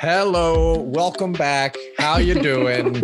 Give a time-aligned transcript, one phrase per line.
[0.00, 1.76] Hello, welcome back.
[1.98, 3.02] How you doing?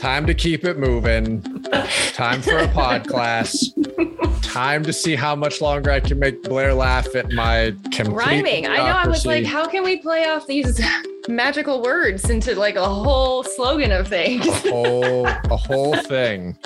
[0.00, 1.42] Time to keep it moving.
[2.12, 3.70] Time for a pod class.
[4.42, 8.66] Time to see how much longer I can make Blair laugh at my complete Rhyming.
[8.66, 8.82] I know.
[8.82, 10.80] I was like, how can we play off these
[11.28, 14.44] magical words into like a whole slogan of things?
[14.48, 16.58] a whole a whole thing.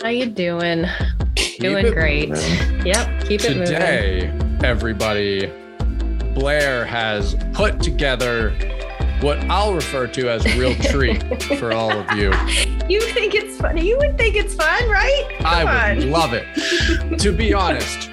[0.00, 0.86] How you doing?
[1.34, 2.28] Keep Doing great.
[2.28, 2.86] moving.
[2.86, 3.24] Yep.
[3.24, 3.66] Keep it moving.
[3.66, 5.50] Today, everybody,
[6.36, 8.50] Blair has put together
[9.22, 12.30] what I'll refer to as a real treat for all of you.
[12.88, 13.88] You think it's funny?
[13.88, 15.36] You would think it's fun, right?
[15.38, 16.10] Come I would on.
[16.10, 17.18] love it.
[17.20, 18.10] to be honest,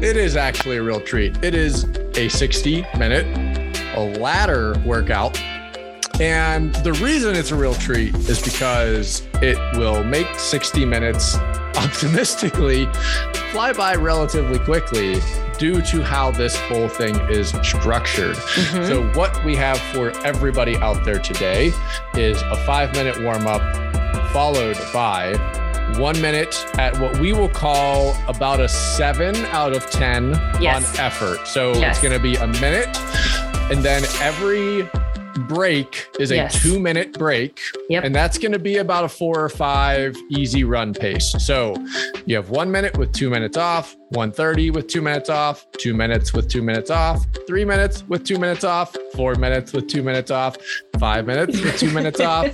[0.00, 1.42] it is actually a real treat.
[1.42, 1.84] It is
[2.16, 3.26] a 60 minute
[3.96, 5.40] a ladder workout.
[6.20, 11.36] And the reason it's a real treat is because it will make 60 minutes
[11.76, 12.86] optimistically
[13.52, 15.20] fly by relatively quickly
[15.58, 18.36] due to how this whole thing is structured.
[18.36, 18.86] Mhm.
[18.88, 21.72] So, what we have for everybody out there today
[22.14, 23.60] is a five minute warm up,
[24.32, 25.34] followed by
[25.96, 30.98] one minute at what we will call about a seven out of 10 Yes.
[30.98, 31.46] on effort.
[31.48, 31.96] So, Yes.
[31.96, 32.96] it's going to be a minute,
[33.70, 34.88] and then every
[35.48, 36.62] break is a Yes.
[36.62, 37.60] two minute break.
[37.88, 38.04] Yep.
[38.04, 41.34] And that's going to be about a four or five easy run pace.
[41.38, 41.74] So
[42.26, 46.32] you have one minute with two minutes off, 130 with two minutes off, two minutes
[46.32, 50.32] with two minutes off, three minutes with two minutes off, four minutes with two minutes
[50.32, 50.56] off,
[50.98, 52.46] five minutes with two minutes off,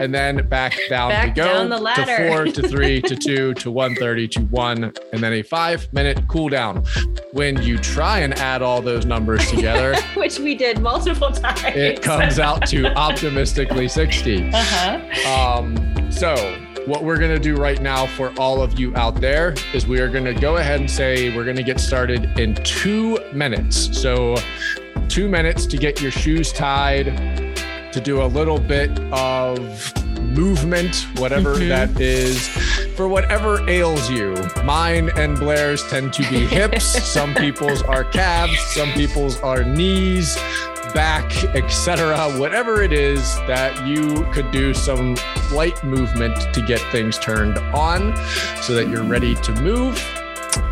[0.00, 3.52] and then back down Back we go down the to four, to three, to two,
[3.54, 6.82] to 130, to one, and then a five minute cool down.
[7.32, 11.76] When you try and add all those numbers together, Which we did multiple times.
[11.76, 14.50] it comes out to optimistically 60.
[14.50, 15.58] Uh-huh.
[15.58, 16.34] Um, so
[16.86, 20.08] what we're gonna do right now for all of you out there is we are
[20.08, 23.96] gonna go ahead and say we're gonna get started in two minutes.
[24.00, 24.36] So
[25.08, 27.06] two minutes to get your shoes tied,
[27.92, 29.58] to do a little bit of
[30.20, 31.68] movement, whatever Mhm.
[31.68, 32.48] that is,
[32.96, 34.34] for whatever ails you.
[34.64, 36.84] Mine and Blair's tend to be hips.
[37.04, 38.58] some people's are calves.
[38.74, 40.36] Some people's are knees
[40.92, 42.30] back, etc.
[42.38, 45.16] Whatever it is that you could do some
[45.52, 48.16] light movement to get things turned on
[48.62, 49.98] so that you're ready to move.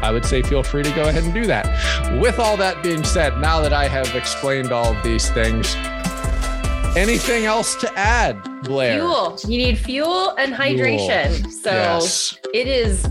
[0.03, 2.21] I would say feel free to go ahead and do that.
[2.21, 5.75] With all that being said, now that I have explained all of these things,
[6.97, 8.99] anything else to add, Blair?
[8.99, 9.39] Fuel.
[9.47, 11.51] You need fuel and hydration.
[11.51, 12.39] So yes.
[12.53, 13.07] it is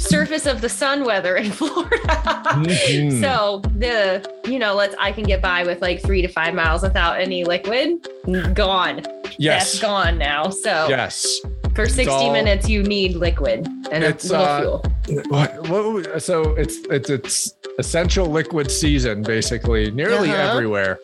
[0.00, 1.96] surface of the sun weather in Florida.
[1.98, 3.20] Mhm.
[3.20, 6.82] So the, you know, let's I can get by with like three to five miles
[6.82, 8.08] without any liquid.
[8.54, 9.02] Gone.
[9.22, 9.80] That's yes.
[9.80, 10.50] gone now.
[10.50, 11.40] So Yes.
[11.74, 15.22] For 60 all- minutes, you need liquid and It's, a little uh, fuel.
[15.28, 20.52] What, what, so it's it's it's essential liquid season basically nearly Uh-huh.
[20.52, 20.98] everywhere.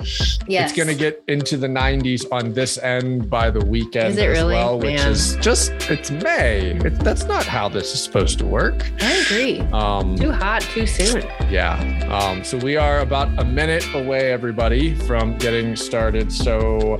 [0.46, 0.70] Yes.
[0.70, 4.54] It's going to get into the 90s on this end by the weekend as really?
[4.54, 5.10] well, which Man.
[5.10, 6.72] is just it's May.
[6.84, 8.86] It, that's not how this is supposed to work.
[9.00, 9.60] I agree.
[9.72, 11.22] Um, Too hot, too soon.
[11.50, 11.74] yeah.
[12.10, 16.30] Um, so we are about a minute away, everybody, from getting started.
[16.32, 16.98] So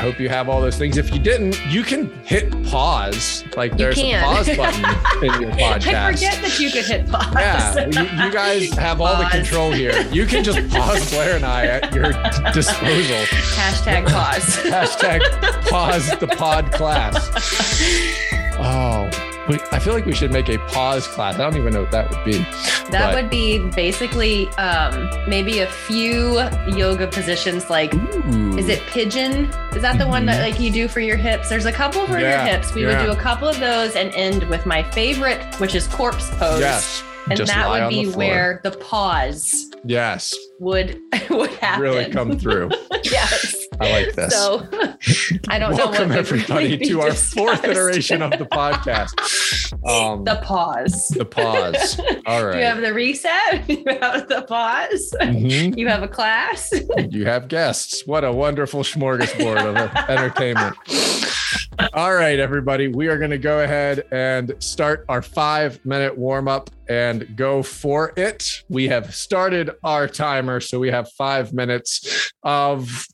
[0.00, 0.96] hope you have all those things.
[0.96, 3.44] If you didn't, you can hit pause.
[3.56, 4.84] Like You there's a pause button
[5.24, 5.94] in your podcast.
[5.94, 7.34] I forget that you could hit pause.
[7.34, 10.00] Yeah, you, you guys have all the control here.
[10.12, 12.12] You can just pause Blair and I at your
[12.52, 13.16] disposal.
[13.56, 14.56] Hashtag pause.
[14.64, 15.20] Hashtag
[15.68, 17.16] pause the pod class.
[18.60, 19.08] Oh,
[19.48, 21.34] we, I feel like we should make a pause class.
[21.34, 22.38] I don't even know what that would be.
[22.90, 26.40] That But- would be basically um, maybe a few
[26.74, 28.56] yoga positions like Ooh.
[28.58, 29.44] is it pigeon?
[29.74, 31.48] Is that the one that like you do for your hips?
[31.48, 32.74] There's a couple for Yeah, your hips.
[32.74, 32.98] We yeah.
[32.98, 36.60] would do a couple of those and end with my favorite, which is corpse pose.
[36.60, 37.02] Yes.
[37.28, 40.34] And just that would on the be where the pause Yes.
[40.60, 40.98] would
[41.30, 41.82] would happen.
[41.82, 42.70] Really come through.
[43.04, 43.54] yes.
[43.80, 44.32] I like this.
[44.34, 44.66] So
[45.48, 49.14] I don't know Welcome everybody to our fourth iteration of the podcast.
[49.86, 51.08] Um, the pause.
[51.08, 52.00] the pause.
[52.26, 52.58] All right.
[52.58, 53.68] You have the reset.
[53.68, 55.14] You have the pause.
[55.20, 55.76] Mhm.
[55.76, 56.72] You have a class.
[57.10, 58.02] You have guests.
[58.06, 60.74] What a wonderful smorgasbord of entertainment.
[61.94, 62.88] All right, everybody.
[62.88, 67.62] We are going to go ahead and start our five minute warm up and go
[67.62, 68.62] for it.
[68.68, 70.60] We have started our timer.
[70.60, 73.06] So we have five minutes of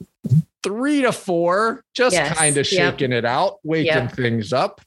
[0.65, 2.95] three to four, just Yes, kind of yep.
[2.95, 4.13] shaking it out, waking Yep.
[4.17, 4.81] things up.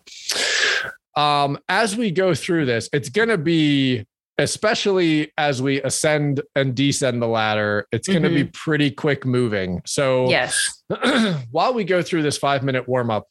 [1.16, 4.06] Um, as we go through this, it's going to be
[4.40, 9.82] especially as we ascend and descend the ladder, it's going to be pretty quick moving.
[9.86, 10.84] So, yes.
[11.52, 13.28] while we go through this five minute warm up,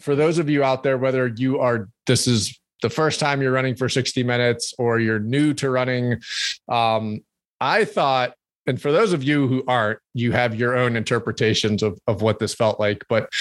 [0.00, 3.52] for those of you out there, whether you are, this is the first time you're
[3.52, 6.20] running for 60 minutes or you're new to running,
[6.68, 7.20] um,
[7.58, 8.34] I thought
[8.66, 12.38] and for those of you who aren't, you have your own interpretations of, of what
[12.38, 13.04] this felt like.
[13.08, 13.32] But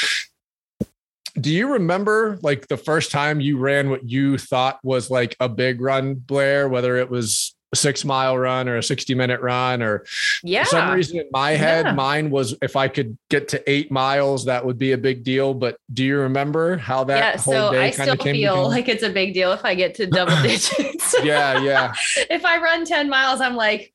[1.40, 5.50] do you remember like the first time you ran what you thought was like a
[5.50, 9.82] big run, Blair, whether it was a six mile run or a 60 minute run
[9.82, 10.06] or
[10.44, 10.64] yeah.
[10.64, 11.94] for some reason in my head, Yeah.
[11.94, 15.54] mine was if I could get to eight miles, that would be a big deal.
[15.54, 17.42] But do you remember how that yeah.
[17.42, 19.96] whole So day I kind still feel like it's a big deal if I get
[19.96, 21.16] to double digits.
[21.22, 21.94] yeah, yeah.
[22.30, 23.92] if I run 10 miles, I'm like,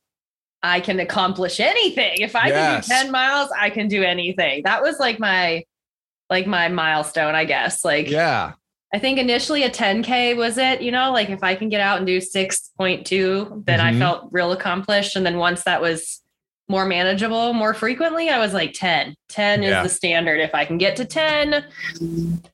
[0.62, 2.18] I can accomplish anything.
[2.20, 2.86] If I Yes.
[2.88, 4.62] can do 10 miles, I can do anything.
[4.64, 5.64] That was like my
[6.28, 7.84] like my milestone, I guess.
[7.84, 8.52] Like Yeah.
[8.94, 11.98] I think initially a 10K was it, you know, like if I can get out
[11.98, 13.98] and do 6.2, then I Mhm.
[13.98, 15.16] felt real accomplished.
[15.16, 16.22] And then once that was
[16.70, 19.14] more manageable more frequently, I was like 10.
[19.28, 19.82] 10 Yeah.
[19.82, 20.40] is the standard.
[20.40, 21.64] If I can get to 10,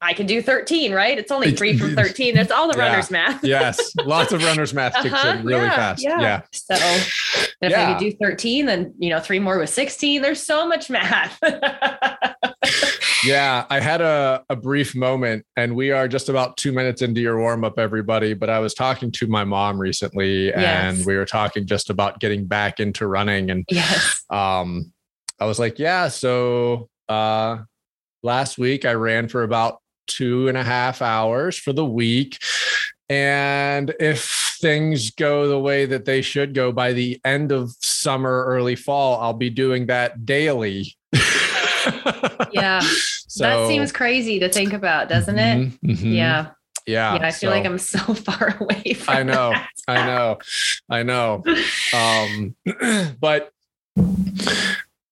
[0.01, 1.19] I can do 13, right?
[1.19, 2.37] It's only three from 13.
[2.39, 2.89] It's all the Yeah.
[2.89, 3.45] runner's math.
[3.45, 3.93] Yes.
[4.05, 6.03] Lots of runners math kicks Uh-huh, in really yeah, fast.
[6.03, 6.41] yeah.
[6.53, 10.23] So if I could do 13, then you know, three more was 16.
[10.23, 11.39] There's so much math.
[13.25, 17.21] Yeah, I had a, a brief moment, and we are just about two minutes into
[17.21, 18.35] your warm up, everybody.
[18.35, 22.47] But I was talking to my mom recently, and we were talking just about getting
[22.47, 23.51] back into running.
[23.51, 24.23] And yes.
[24.31, 24.93] um,
[25.41, 27.59] I was like, Yeah, so uh,
[28.23, 32.39] last week I ran for about two and a half hours for the week.
[33.09, 38.45] And if things go the way that they should go by the end of summer,
[38.47, 40.96] early fall, I'll be doing that daily.
[42.53, 42.81] Yeah.
[43.29, 45.59] So, that seems crazy to think about, doesn't it?
[45.59, 46.15] Mhm, mhm.
[46.15, 46.51] Yeah.
[46.87, 47.17] Yeah.
[47.17, 47.27] Yeah.
[47.27, 49.51] I feel like I'm so far away from I know.
[49.51, 49.69] that.
[49.87, 50.39] I know.
[50.89, 51.45] I know.
[51.93, 53.51] Um, but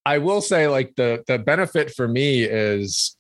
[0.07, 3.15] I will say, like, the the benefit for me is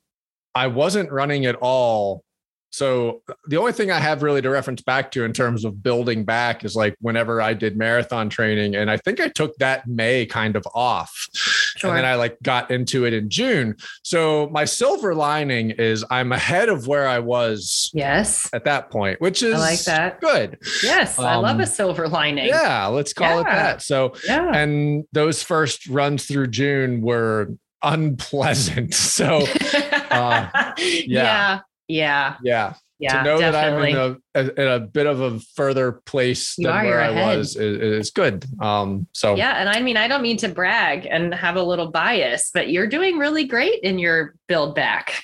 [0.54, 2.22] I wasn't running at all.
[2.70, 6.24] So the only thing I have really to reference back to in terms of building
[6.24, 10.26] back is like whenever I did marathon training, and I think I took that May
[10.26, 11.28] kind of off,
[11.76, 11.90] Sure.
[11.90, 13.76] and then I like got into it in June.
[14.02, 18.48] So my silver lining is I'm ahead of where I was yes.
[18.52, 20.20] at that point, which is I like that.
[20.20, 20.58] good.
[20.82, 21.18] Yes.
[21.18, 22.46] I love Um, a silver lining.
[22.46, 23.82] Yeah, let's call it that.
[23.82, 24.52] So, Yeah.
[24.54, 27.48] and those first runs through June were
[27.82, 28.94] unpleasant.
[29.14, 29.46] So,
[30.12, 30.72] yeah.
[30.78, 31.60] Yeah.
[31.88, 32.36] Yeah.
[32.42, 32.74] yeah,
[33.04, 33.18] Yeah.
[33.18, 33.92] to know definitely.
[33.92, 37.08] that I'm in a, in a bit of a further place You than where I
[37.08, 37.38] ahead.
[37.38, 38.44] was is, is good.
[38.60, 39.52] Um, so Yeah.
[39.58, 42.86] And I mean, I don't mean to brag and have a little bias, but you're
[42.86, 45.22] doing really great in your build back.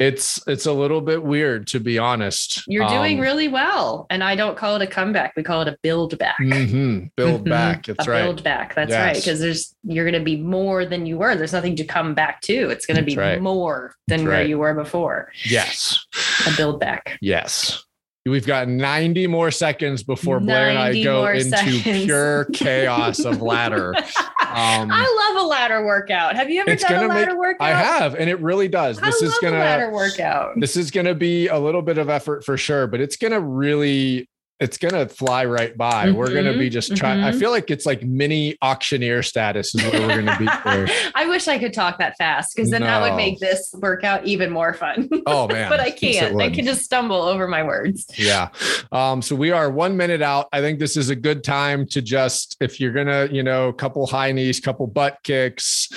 [0.00, 2.62] It's it's a little bit weird to be honest.
[2.66, 4.06] You're doing Um, really well.
[4.10, 5.34] And I don't call it a comeback.
[5.36, 6.38] We call it a build back.
[6.40, 7.50] mhm, build Mhm.
[7.50, 7.86] back.
[7.86, 8.22] That's a right.
[8.22, 8.74] build back.
[8.74, 9.14] That's right.
[9.14, 11.36] Because there's you're going to be more than you were.
[11.36, 12.70] There's nothing to come back to.
[12.70, 13.40] It's going to be right.
[13.40, 14.48] more than That's where right.
[14.48, 15.30] you were before.
[15.44, 15.98] Yes.
[16.46, 17.18] A build back.
[17.20, 17.84] Yes.
[18.26, 21.82] We've got 90 more seconds before Blair and I go into seconds.
[22.04, 23.94] pure chaos of ladder.
[23.96, 26.36] Um, I love a ladder workout.
[26.36, 27.66] Have you ever done a gonna make- ladder workout?
[27.66, 28.98] I have, and it really does.
[28.98, 30.52] I This love is gonna ladder workout.
[30.60, 34.28] this is gonna be a little bit of effort for sure, but it's gonna really
[34.60, 36.10] it's gonna fly right by.
[36.10, 37.22] We're gonna be just trying.
[37.24, 37.38] I mhm.
[37.38, 40.46] feel like it's like mini auctioneer status is where we're gonna be.
[41.14, 44.50] I wish I could talk that fast because then that would make this workout even
[44.50, 45.08] more fun.
[45.26, 46.38] Oh man, but I can't.
[46.40, 48.06] I can just stumble over my words.
[48.16, 48.50] Yeah.
[48.92, 50.48] Um, so we are one minute out.
[50.52, 53.72] I think this is a good time to just, if you're gonna, you know, a
[53.72, 55.88] couple high knees, couple butt kicks,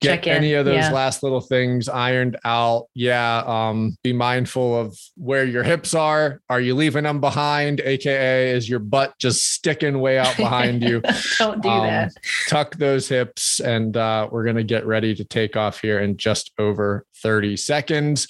[0.00, 0.92] get any of those Yeah.
[0.92, 2.86] last little things ironed out.
[2.94, 3.42] Yeah.
[3.46, 6.40] Um, be mindful of where your hips are.
[6.48, 7.80] Are you leaving them behind?
[7.80, 11.02] AKA, is your butt just sticking way out behind you?
[11.38, 12.12] Don't do Um, that.
[12.48, 16.50] tuck those hips, and uh, we're gonna get ready to take off here in just
[16.58, 18.26] over 30 seconds.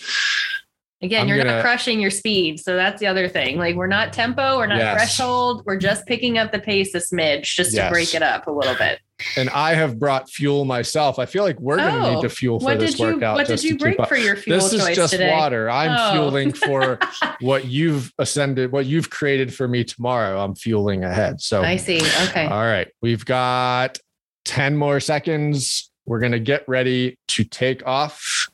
[1.03, 2.61] Again, I'm you're gonna- not crushing your speed.
[2.61, 3.57] So that's the other thing.
[3.57, 4.97] Like we're not tempo, we're not Yes.
[4.99, 5.63] threshold.
[5.65, 7.87] We're just picking up the pace a smidge just Yes.
[7.87, 8.99] to break it up a little bit.
[9.37, 11.19] And I have brought fuel myself.
[11.19, 13.07] I feel like we're going to Oh, need to fuel for What this did you
[13.15, 13.35] workout.
[13.37, 15.31] what did you bring for your fuel This is just today?
[15.31, 15.69] water.
[15.71, 16.13] I'm Oh.
[16.13, 16.99] fueling for
[17.41, 20.43] what you've ascended, what you've created for me tomorrow.
[20.43, 21.41] I'm fueling ahead.
[21.41, 21.99] So, I see.
[22.29, 22.47] Okay.
[22.47, 23.99] all right, we've got
[24.47, 25.91] 10 more seconds.
[26.07, 28.49] We're going to get ready to take off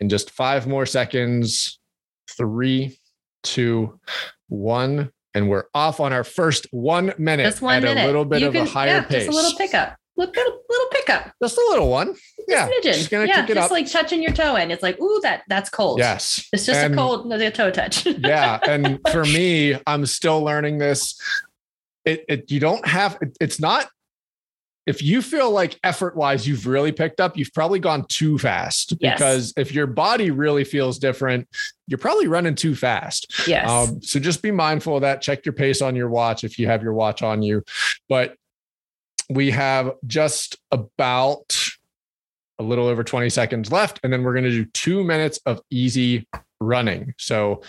[0.00, 1.78] in just five more seconds.
[2.36, 2.98] Three,
[3.42, 3.98] two,
[4.48, 5.10] one.
[5.36, 8.04] And we're off on our first one minute just one at minute.
[8.04, 9.26] a little bit You of can- a higher yeah, pace.
[9.26, 9.96] Just a little pickup.
[10.16, 11.30] Little, little, little pickup.
[11.42, 12.14] Just a little one.
[12.48, 12.68] Yeah.
[12.70, 12.82] Smidgen.
[12.94, 13.70] Just gonna yeah, kick it just up.
[13.70, 14.70] like touching your toe in.
[14.70, 15.98] It's like, ooh, that that's cold.
[15.98, 16.48] Yes.
[16.54, 18.06] It's just And- a cold, no, the toe touch.
[18.20, 18.58] yeah.
[18.66, 21.20] And for me, I'm still learning this.
[22.06, 23.88] It, it you don't have it- it's not
[24.86, 28.94] if you feel like effort wise you've really picked up, you've probably gone too fast.
[29.00, 29.18] Yes.
[29.18, 31.48] Because if your body really feels different,
[31.88, 33.48] you're probably running too fast.
[33.48, 33.68] yes.
[33.68, 35.22] Um, so just be mindful of that.
[35.22, 37.64] Check your pace on your watch if you have your watch on you.
[38.08, 38.36] But
[39.28, 41.58] we have just about
[42.58, 45.60] a little over 20 seconds left, and then we're going to do two minutes of
[45.70, 46.26] easy
[46.60, 47.12] running.
[47.18, 47.62] So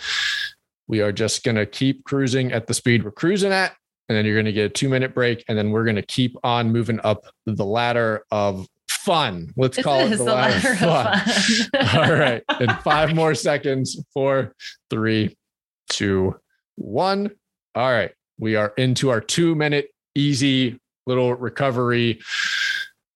[0.86, 3.74] we are just going to keep cruising at the speed we're cruising at.
[4.08, 5.44] And then you're going to get a two minute break.
[5.48, 9.52] And then we're going to keep on moving up the ladder of fun.
[9.56, 11.70] Let's This call it the the ladder, ladder of fun.
[11.86, 11.96] fun.
[12.10, 12.42] All right.
[12.60, 14.02] In five more seconds.
[14.14, 14.54] Four,
[14.90, 15.36] three,
[15.90, 16.36] two,
[16.76, 17.30] one.
[17.74, 18.12] All right.
[18.38, 22.20] We are into our two minute easy little recovery.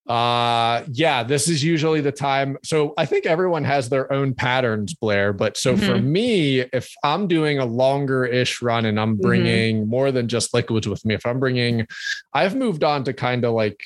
[0.09, 2.57] Uh yeah, this is usually the time.
[2.65, 5.33] So I think everyone has their own patterns, Blair.
[5.33, 6.03] But so for Mhm.
[6.05, 9.23] me, if I'm doing a longer ish run and I'm Mhm.
[9.23, 11.87] bringing more than just liquids with me, if I'm bringing,
[12.35, 13.81] I've moved on to kind of like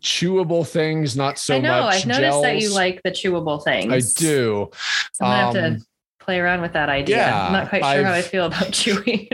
[0.00, 1.82] chewable things, not so I know.
[1.82, 1.94] much.
[1.96, 3.92] I've noticed that you like the chewable things.
[3.92, 4.70] I do.
[5.12, 5.86] So I'm gonna have Um, to
[6.30, 7.16] play around with that idea.
[7.16, 9.26] yeah, I'm not quite sure how I feel about chewing.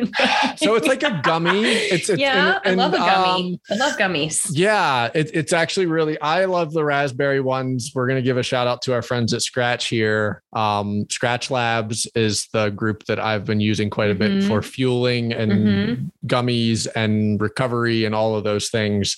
[0.56, 1.62] So it's like a gummy.
[1.66, 3.54] It's, it's yeah, and- I love a gummy.
[3.54, 4.48] um, I love gummies.
[4.50, 6.18] Yeah, it, it's actually really.
[6.22, 7.92] I love the raspberry ones.
[7.94, 10.42] We're gonna give a shout out to our friends at Skratch here.
[10.54, 14.48] Um, Skratch Labs is the group that I've been using quite a bit Mhm.
[14.48, 16.10] for fueling and Mhm.
[16.26, 19.16] gummies and recovery and all of those things.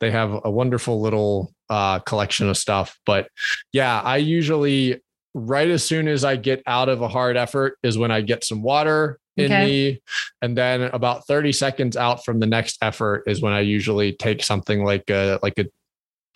[0.00, 2.98] They have a wonderful little uh, collection of stuff.
[3.06, 3.28] But
[3.72, 5.00] yeah, I usually
[5.34, 8.44] right as soon as I get out of a hard effort is when I get
[8.44, 9.64] some water in Okay.
[9.66, 10.02] me.
[10.40, 14.42] And then about 30 seconds out from the next effort is when I usually take
[14.44, 15.66] something like a like a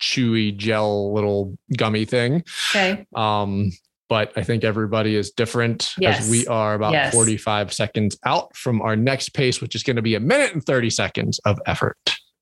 [0.01, 2.43] chewy gel little gummy thing.
[2.71, 3.05] Okay.
[3.15, 3.71] Um,
[4.09, 6.21] but I think everybody is different Yes.
[6.21, 7.13] as we are about Yes.
[7.13, 10.63] 45 seconds out from our next pace, which is going to be a minute and
[10.65, 11.97] 30 seconds of effort.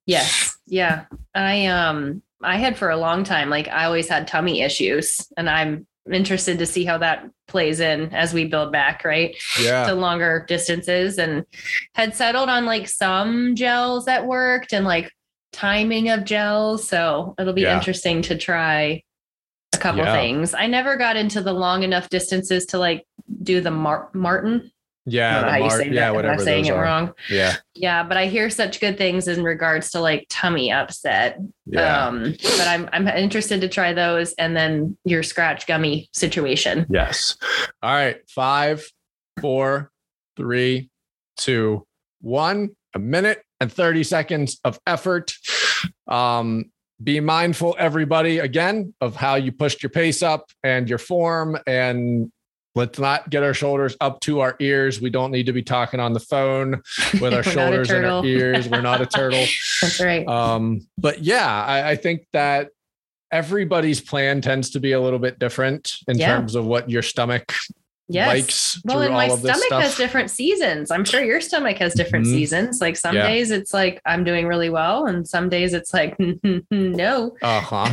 [0.05, 0.57] Yes.
[0.65, 1.05] Yeah.
[1.35, 5.27] I um I had for a long time, like I always had tummy issues.
[5.37, 9.35] And I'm interested to see how that plays in as we build back, right?
[9.61, 9.85] Yeah.
[9.87, 11.45] to longer distances and
[11.95, 15.11] had settled on like some gels that worked and like
[15.53, 16.87] timing of gels.
[16.87, 17.75] So it'll be Yeah.
[17.77, 19.01] interesting to try
[19.73, 20.13] a couple Yeah.
[20.13, 20.53] things.
[20.53, 23.05] I never got into the long enough distances to like
[23.43, 24.71] do the Mar- Maurten.
[25.07, 25.33] Yeah.
[25.33, 26.01] don't know the how you say yeah.
[26.01, 26.15] that.
[26.15, 26.83] Whatever I'm saying it are.
[26.83, 27.13] wrong.
[27.29, 27.55] Yeah.
[27.73, 31.39] Yeah, but I hear such good things in regards to like tummy upset.
[31.65, 32.07] Yeah.
[32.07, 36.85] Um, but I'm I'm interested to try those and then your Skratch gummy situation.
[36.89, 37.37] yes.
[37.81, 38.17] All right.
[38.29, 38.85] Five,
[39.39, 39.91] four,
[40.35, 40.89] three,
[41.37, 41.85] two,
[42.21, 42.71] one.
[42.95, 45.33] A minute and 30 seconds of effort.
[46.07, 46.71] Um,
[47.03, 51.59] be mindful, everybody, again, of how you pushed your pace up and your form.
[51.67, 52.31] And
[52.77, 55.01] let's not get our shoulders up to our ears.
[55.01, 56.81] We don't need to be talking on the phone
[57.21, 58.69] with our shoulders and our ears.
[58.69, 59.43] We're not a turtle.
[59.81, 60.25] That's right.
[60.27, 62.69] Um, but yeah, I, I think that
[63.31, 66.37] everybody's plan tends to be a little bit different in Yeah.
[66.37, 67.53] terms of what your stomach
[68.07, 68.27] yes.
[68.27, 70.91] likes Well, and all my of this stomach has different seasons.
[70.91, 72.29] I'm sure your stomach has different Mhm.
[72.31, 72.79] seasons.
[72.79, 73.27] Like some Yeah.
[73.27, 76.15] days it's like I'm doing really well, and some days it's like
[76.71, 77.35] no.
[77.41, 77.91] Uh huh.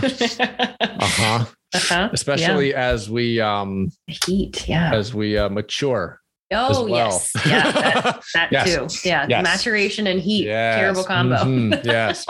[0.81, 1.45] Uh huh.
[1.75, 2.11] Uh-huh.
[2.13, 4.15] Especially as we um Yeah.
[4.27, 4.69] heat.
[4.69, 4.95] Yeah.
[4.95, 6.21] as we uh, mature.
[6.53, 6.89] Oh well.
[7.11, 7.31] yes.
[7.47, 7.73] Yeah.
[7.73, 8.75] That, that Yes.
[9.03, 9.09] too.
[9.09, 9.27] Yeah.
[9.29, 9.43] Yes.
[9.43, 10.45] Maturation and heat.
[10.45, 10.79] Yes.
[10.79, 11.37] Terrible combo.
[11.37, 11.85] Mhm.
[11.85, 12.25] Yes.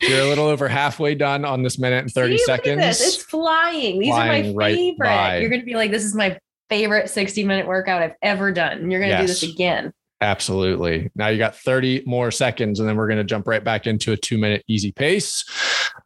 [0.00, 2.82] You're a little over halfway done on this minute and 30 See, look at seconds.
[2.82, 3.14] this.
[3.14, 3.98] It's flying.
[3.98, 4.98] These Flying are my right favorite.
[5.06, 5.38] by.
[5.38, 6.38] You're gonna be like, this is my
[6.70, 8.78] favorite 60 minute workout I've ever done.
[8.78, 9.92] And you're gonna do this again.
[10.20, 11.10] Absolutely.
[11.14, 14.10] Now you got 30 more seconds, and then we're going to jump right back into
[14.10, 15.44] a two minute easy pace.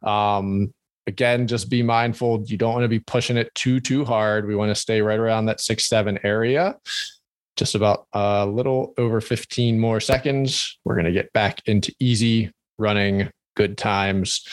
[0.03, 0.71] Um,
[1.07, 2.43] again, just be mindful.
[2.45, 4.47] You don't want to be pushing it too, too hard.
[4.47, 6.77] We want to stay right around that six, seven area.
[7.55, 10.79] Just about a little over 15 more seconds.
[10.85, 14.43] We're going to get back into easy running, good times.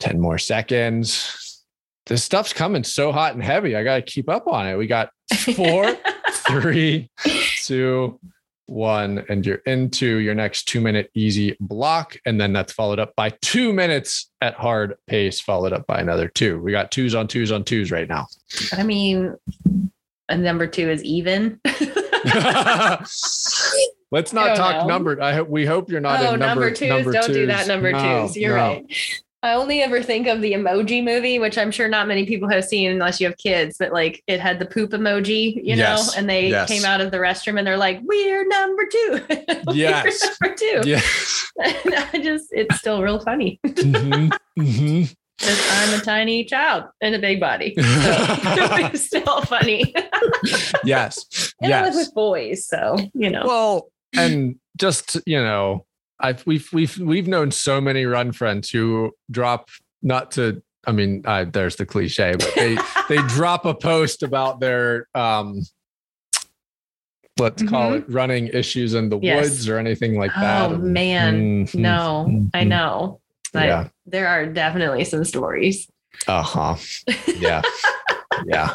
[0.00, 1.64] 10 more seconds.
[2.06, 3.76] This stuff's coming so hot and heavy.
[3.76, 4.76] I got to keep up on it.
[4.76, 5.10] We got
[5.54, 5.96] four,
[6.30, 7.10] three,
[7.62, 8.18] two,
[8.70, 12.16] one, and you're into your next two minute easy block.
[12.24, 16.28] And then that's followed up by two minutes at hard pace, followed up by another
[16.28, 16.60] two.
[16.60, 18.26] We got twos on twos on twos right now.
[18.72, 19.36] I mean,
[20.28, 21.60] a number two is even.
[24.12, 24.86] Let's not talk know.
[24.88, 25.20] numbered.
[25.20, 26.88] I hope we hope you're not oh, in number, number, twos.
[26.88, 28.36] number Don't do that, number No, twos.
[28.36, 28.62] You're no.
[28.62, 28.84] right.
[29.42, 32.62] I only ever think of the emoji movie, which I'm sure not many people have
[32.64, 36.28] seen unless you have kids, but like it had the poop emoji, you know, and
[36.28, 36.68] they yes.
[36.68, 39.20] came out of the restroom and they're like, we're number two.
[39.66, 40.22] We're Yes.
[40.40, 40.82] number two.
[40.84, 41.46] Yes.
[41.62, 43.60] And I just, it's still real funny.
[43.66, 45.14] Mhm, mhm.
[45.40, 47.74] 'Cause I'm a tiny child in a big body.
[47.76, 49.94] So it's still funny.
[50.84, 51.52] yes.
[51.62, 51.96] And I live yes.
[51.96, 52.66] with boys.
[52.66, 53.44] So, you know.
[53.46, 55.86] Well, and just you know,
[56.20, 59.68] I've we've we've we've known so many run friends who drop
[60.02, 60.62] not to.
[60.86, 62.76] I mean, uh, there's the cliche, but they
[63.08, 65.60] they drop a post about their um
[67.38, 67.98] let's call Mhm.
[67.98, 69.42] it running issues in the Yes.
[69.44, 70.70] woods or anything like that.
[70.70, 71.74] Oh man, Mhm.
[71.76, 72.68] no, I Mhm.
[72.68, 73.20] know.
[73.52, 73.88] But Yeah.
[74.06, 75.88] there are definitely some stories.
[76.26, 76.76] Uh-huh.
[77.38, 77.62] Yeah.
[78.46, 78.70] yeah.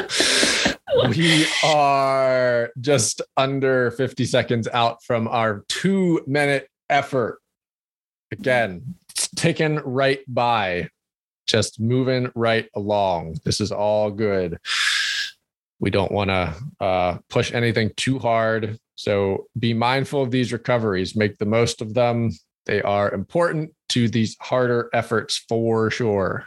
[1.09, 7.39] We are just under 50 seconds out from our two minute effort.
[8.31, 8.95] Again,
[9.35, 10.89] ticking right by,
[11.47, 13.37] just moving right along.
[13.45, 14.57] This is all good.
[15.79, 18.79] We don't want to uh, push anything too hard.
[18.95, 22.31] So be mindful of these recoveries, make the most of them.
[22.65, 26.45] They are important to these harder efforts for sure.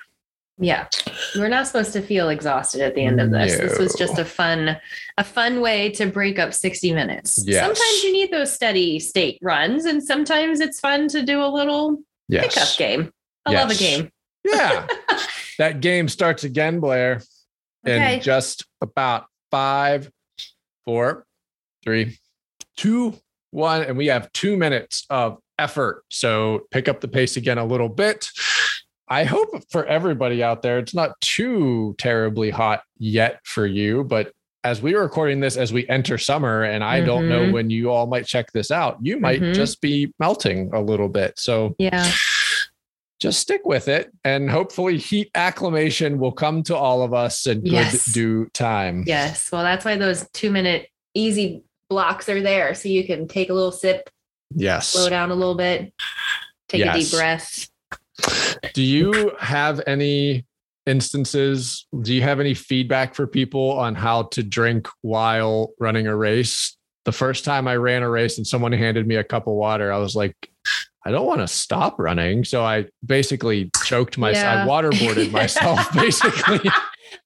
[0.61, 0.89] Yeah.
[1.37, 3.57] We're not supposed to feel exhausted at the end of this.
[3.59, 4.77] This was just a fun,
[5.17, 7.45] a fun way to break up 60 minutes.
[7.47, 7.65] Yes.
[7.65, 11.99] Sometimes you need those steady state runs, and sometimes it's fun to do a little
[12.31, 12.77] pickup Yes.
[12.77, 13.13] game.
[13.47, 14.11] I love a game.
[14.45, 14.87] Yeah.
[15.59, 17.23] that game starts again, Blair,
[17.87, 18.17] Okay.
[18.17, 20.11] in just about five,
[20.85, 21.25] four,
[21.85, 22.19] three,
[22.77, 23.15] two,
[23.53, 23.83] one.
[23.83, 26.05] And we have two minutes of effort.
[26.11, 28.29] So pick up the pace again a little bit.
[29.11, 34.33] I hope for everybody out there, it's not too terribly hot yet for you, but
[34.65, 37.53] as we are recording this as we enter summer, and I don't know Mhm.
[37.53, 39.55] when you all might check this out, you might Mhm.
[39.55, 41.39] just be melting a little bit.
[41.39, 42.05] So Yeah.
[43.21, 47.61] just stick with it and hopefully heat acclimation will come to all of us in
[47.61, 48.13] good Yes.
[48.13, 49.05] due time.
[49.07, 49.51] Yes.
[49.51, 52.75] Well, that's why those two minute easy blocks are there.
[52.75, 54.11] So you can take a little sip,
[54.55, 54.89] Yes.
[54.89, 55.93] slow down a little bit,
[56.69, 57.68] take a deep breath.
[58.75, 60.45] Do you have any
[60.87, 61.87] instances?
[62.03, 66.77] Do you have any feedback for people on how to drink while running a race?
[67.05, 69.93] The first time I ran a race and someone handed me a cup of water,
[69.93, 70.35] I was like,
[71.07, 72.45] I don't want to stop running.
[72.45, 74.45] So I basically choked myself.
[74.45, 74.65] Yeah.
[74.65, 76.71] I waterboarded myself basically.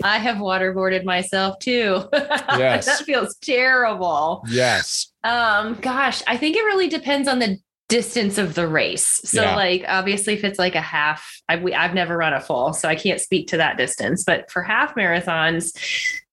[0.05, 2.03] I have waterboarded myself too.
[2.13, 2.87] Yes.
[2.87, 4.45] that feels terrible.
[4.49, 5.11] yes.
[5.25, 7.59] Um, gosh, I think it really depends on the
[7.93, 9.21] distance of the race.
[9.25, 9.55] So, Yeah.
[9.57, 12.89] like, obviously, if it's like a half, I, we, I've never run a full, so
[12.89, 14.25] I can't speak to that distance.
[14.25, 15.73] But for half marathons,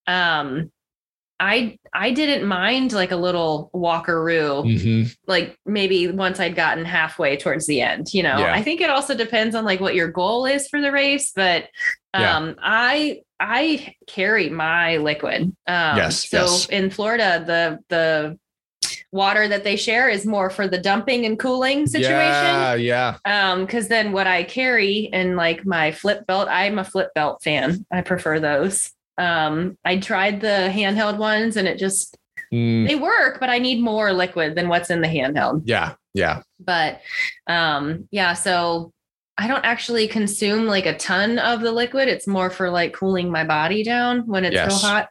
[0.08, 0.72] um,
[1.42, 5.16] I I didn't mind like a little walkaroo, Mhm.
[5.26, 8.14] like maybe once I'd gotten halfway towards the end.
[8.14, 8.54] You know, Yeah.
[8.54, 11.68] I think it also depends on like what your goal is for the race, but
[12.14, 12.36] Yeah.
[12.38, 15.44] um, I I carry my liquid.
[15.66, 16.66] Um, Yes, So yes.
[16.70, 18.38] in Florida, the the
[19.12, 22.14] water that they share is more for the dumping and cooling situation.
[22.20, 22.74] Yeah.
[22.76, 23.18] Yeah.
[23.26, 27.42] Um, because then what I carry in like my flip belt, I'm a flip belt
[27.44, 27.86] fan.
[27.92, 28.92] I prefer those.
[29.18, 32.16] Um, I tried the handheld ones and it just
[32.52, 35.62] Mm, they work, but I need more liquid than what's in the handheld.
[35.66, 35.94] yeah.
[36.16, 36.42] Yeah.
[36.60, 37.02] But
[37.46, 38.92] um, yeah, so
[39.38, 42.08] I don't actually consume like a ton of the liquid.
[42.08, 44.68] It's more for like cooling my body down when it's Yes.
[44.72, 45.10] real hot.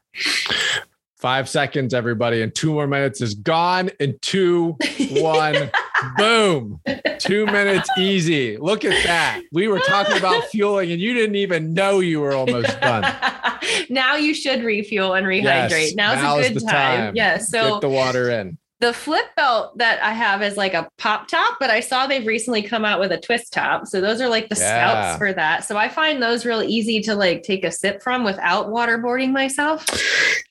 [1.19, 3.91] Five seconds, everybody, and two more minutes is gone.
[3.99, 4.77] In two,
[5.11, 5.69] one,
[6.17, 6.81] boom.
[7.19, 8.57] Two minutes easy.
[8.57, 9.43] Look at that.
[9.51, 13.13] We were talking about fueling, and you didn't even know you were almost done.
[13.91, 15.71] now you should refuel and rehydrate.
[15.71, 16.71] Yes, Now's, now's a good time.
[17.07, 17.17] time.
[17.17, 17.51] Yes.
[17.51, 18.57] so Get the water in.
[18.81, 22.27] The flip belt that I have is like a pop top, but I saw they've
[22.27, 23.87] recently come out with a twist top.
[23.89, 24.69] So those are like the Yeah.
[24.93, 25.65] scouts for that.
[25.65, 29.85] So I find those real easy to like take a sip from without waterboarding myself.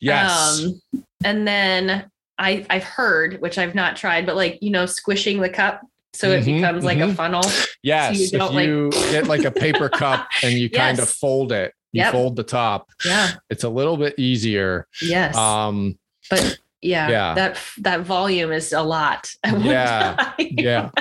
[0.01, 0.61] Yes.
[0.65, 0.81] Um,
[1.23, 5.49] and then I I've heard, which I've not tried, but like you know, squishing the
[5.49, 5.81] cup
[6.13, 7.15] so it Mhm, becomes like a mhm.
[7.15, 7.43] funnel.
[7.83, 8.17] yes.
[8.17, 11.51] you if don't, like- you get like a paper cup and you kind of fold
[11.51, 12.11] it, you Yep.
[12.11, 13.31] fold the top, Yeah.
[13.49, 14.87] it's a little bit easier.
[15.01, 15.35] Yes.
[15.35, 15.97] Um,
[16.29, 17.33] but yeah, yeah.
[17.33, 19.31] that that volume is a lot.
[19.45, 20.33] Yeah.
[20.37, 20.91] yeah.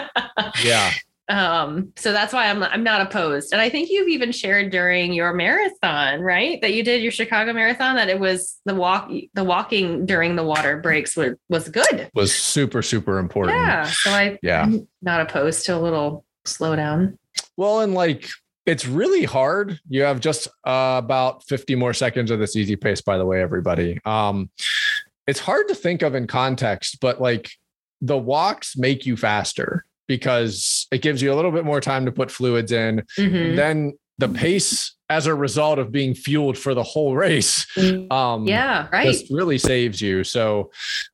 [0.62, 0.92] Yeah.
[1.28, 3.52] Um, so that's why I'm I'm not opposed.
[3.52, 6.60] And I think you've even shared during your marathon, right?
[6.60, 10.44] That you did your Chicago marathon, that it was the walk the walking during the
[10.44, 12.10] water breaks was was good.
[12.14, 13.58] Was super, super important.
[13.58, 13.84] Yeah.
[13.86, 14.62] So I Yeah.
[14.62, 17.18] I'm not opposed to a little slowdown.
[17.56, 18.28] Well, and like
[18.66, 19.78] it's really hard.
[19.88, 23.40] You have just uh, about 50 more seconds of this easy pace, by the way,
[23.40, 24.00] everybody.
[24.04, 24.50] Um,
[25.26, 27.50] it's hard to think of in context, but like
[28.00, 32.12] the walks make you faster because it gives you a little bit more time to
[32.12, 33.02] put fluids in.
[33.18, 33.56] Mhm.
[33.56, 37.66] Then the pace as a result of being fueled for the whole race
[38.10, 39.04] um Yeah, right.
[39.06, 40.24] just really saves you.
[40.24, 40.70] So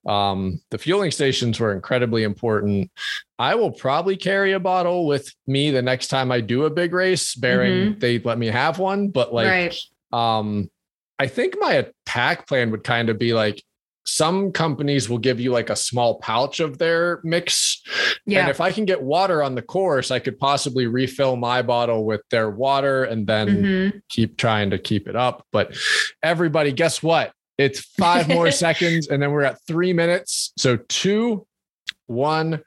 [0.07, 2.91] um, the fueling stations were incredibly important.
[3.39, 6.93] I will probably carry a bottle with me the next time I do a big
[6.93, 9.09] race, bearing they let me have one.
[9.09, 9.79] But like, right.
[10.13, 10.71] um,
[11.19, 13.63] I think my attack plan would kind of be like
[14.05, 17.81] some companies will give you like a small pouch of their mix.
[18.27, 18.41] Yeah.
[18.41, 22.05] And if I can get water on the course, I could possibly refill my bottle
[22.05, 24.03] with their water and then Mhm.
[24.09, 25.47] keep trying to keep it up.
[25.53, 25.77] But
[26.23, 27.33] everybody, guess what?
[27.59, 30.53] It's five more seconds, and then we're at three minutes.
[30.57, 31.47] So two,
[32.07, 32.63] one.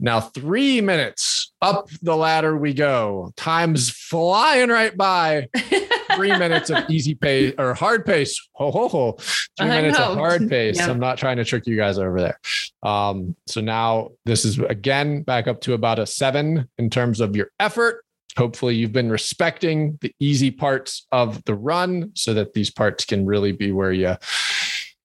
[0.00, 3.32] Now three minutes up the ladder we go.
[3.36, 5.48] Time's flying right by.
[6.16, 8.40] Three minutes of easy pace or hard pace.
[8.54, 9.12] Ho ho ho.
[9.12, 10.12] Three I minutes know.
[10.12, 10.78] of hard pace.
[10.78, 10.88] Yep.
[10.88, 12.38] I'm not trying to trick you guys over there.
[12.82, 17.34] Um, so now this is again back up to about a seven in terms of
[17.36, 18.04] your effort.
[18.36, 23.24] Hopefully, you've been respecting the easy parts of the run so that these parts can
[23.26, 24.16] really be where you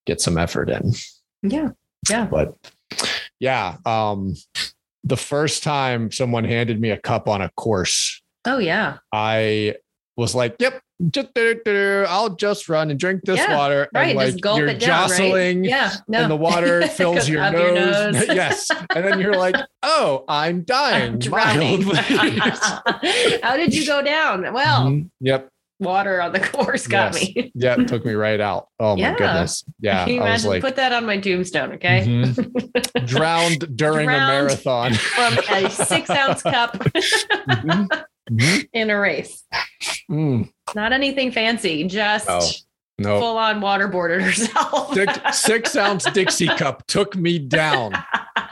[0.05, 0.93] get some effort in.
[1.43, 1.69] Yeah.
[2.09, 2.25] Yeah.
[2.25, 2.55] But
[3.39, 4.33] yeah, um,
[5.03, 8.97] the first time someone handed me a cup on a course, Oh yeah.
[9.13, 9.75] I
[10.17, 14.09] was like, "Yep, I'll just run and drink this Yeah, water." Right.
[14.09, 15.09] And like Just gulp you're it down.
[15.09, 15.69] jostling, Right?
[15.69, 15.91] Yeah.
[16.07, 16.21] No.
[16.23, 17.53] and the water fills your nose.
[17.53, 17.73] your
[18.12, 18.25] nose.
[18.27, 21.81] yes, and then you're like, "Oh, I'm dying I'm drowning.
[23.43, 24.53] How did you go down?
[24.53, 25.09] Well, Mhm.
[25.21, 25.49] Yep.
[25.79, 27.35] water on the course got Yes.
[27.35, 27.51] me.
[27.55, 27.88] Yep.
[27.88, 28.67] Took me right out.
[28.79, 29.15] Oh my Yeah.
[29.15, 29.63] goodness.
[29.79, 30.03] Yeah.
[30.05, 30.49] Can you I was imagine?
[30.49, 32.03] like Put that on my tombstone, okay?
[32.05, 33.05] mhm.
[33.07, 34.93] drowned during a marathon.
[34.93, 38.03] From a six ounce cup Mhm.
[38.29, 38.69] Mhm.
[38.73, 39.43] in a race.
[40.09, 40.51] Mm.
[40.75, 42.39] Not anything fancy, just No.
[43.01, 43.19] No.
[43.19, 44.93] full on waterboarded herself.
[44.93, 47.93] Six, six ounce Dixie cup took me down.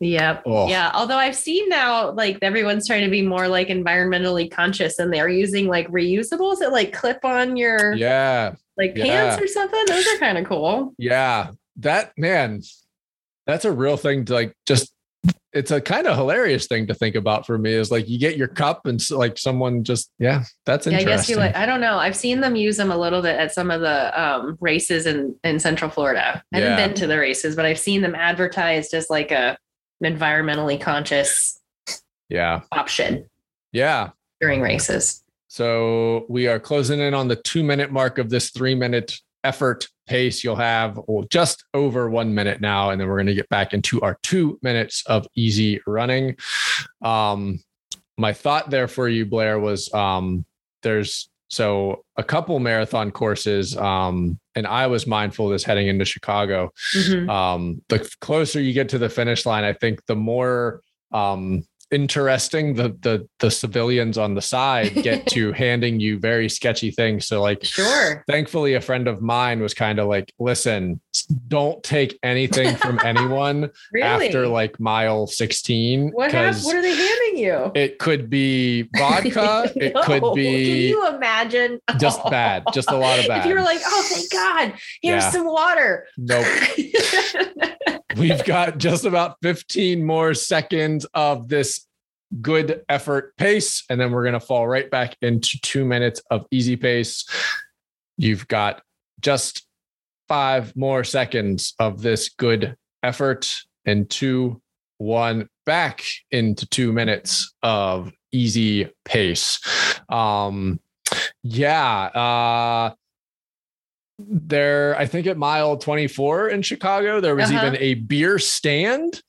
[0.00, 0.42] yep.
[0.46, 0.68] Oh.
[0.68, 0.90] Yeah.
[0.94, 5.28] Although I've seen now, like everyone's trying to be more like environmentally conscious and they're
[5.28, 8.54] using like reusables that like clip on your Yeah.
[8.78, 9.04] like Yeah.
[9.36, 9.84] pants or something.
[9.86, 10.94] Those are kind of cool.
[10.98, 11.50] Yeah.
[11.76, 12.62] That man,
[13.46, 14.92] that's a real thing to like just
[15.52, 18.36] it's a kind of hilarious thing to think about for me is like you get
[18.36, 21.56] your cup and so, like someone just yeah that's Yeah, I interesting guess you like
[21.56, 21.98] I don't know.
[21.98, 25.34] I've seen them use them a little bit at some of the um, races in
[25.42, 26.42] in Central Florida.
[26.54, 29.56] I haven't been to the races, but I've seen them advertised as like a
[30.02, 31.60] an environmentally conscious
[32.28, 33.28] yeah option
[33.72, 34.10] yeah
[34.40, 35.22] during races.
[35.48, 39.88] so we are closing in on the two minute mark of this three minute effort
[40.06, 43.48] pace you'll have well, just over one minute now and then we're going to get
[43.48, 46.36] back into our two minutes of easy running
[47.02, 47.58] um
[48.18, 50.44] my thought there for you blair was um
[50.82, 56.04] there's so a couple marathon courses um and i was mindful of this heading into
[56.04, 57.28] chicago Mhm.
[57.30, 62.74] um, the closer you get to the finish line, I think the more um, interesting
[62.74, 67.26] the the the civilians on the side get to handing you very sketchy things.
[67.26, 68.24] So like Sure.
[68.28, 71.00] thankfully a friend of mine was kind of like, listen,
[71.48, 74.26] don't take anything from anyone Really?
[74.26, 76.10] after like mile 16.
[76.10, 76.30] what?
[76.30, 77.72] 'cause What are they handing you?
[77.74, 80.02] it could be vodka, it No.
[80.02, 81.80] could Can you imagine?
[81.98, 83.40] just bad, just a lot of bad.
[83.40, 84.72] If you were like, oh, thank God,
[85.02, 85.30] here's Yeah.
[85.30, 86.06] some water.
[86.16, 86.46] nope.
[88.16, 91.79] We've got just about 15 more seconds of this
[92.40, 96.46] good effort pace, and then we're going to fall right back into two minutes of
[96.50, 97.24] easy pace.
[98.16, 98.82] You've got
[99.20, 99.66] just
[100.28, 103.50] five more seconds of this good effort,
[103.84, 104.60] and two,
[104.98, 109.58] one, back into two minutes of easy pace.
[110.08, 110.78] Um,
[111.42, 112.04] yeah.
[112.06, 112.94] Uh,
[114.22, 117.68] there i think at mile 24 in chicago there was Uh-huh.
[117.68, 119.22] even a beer stand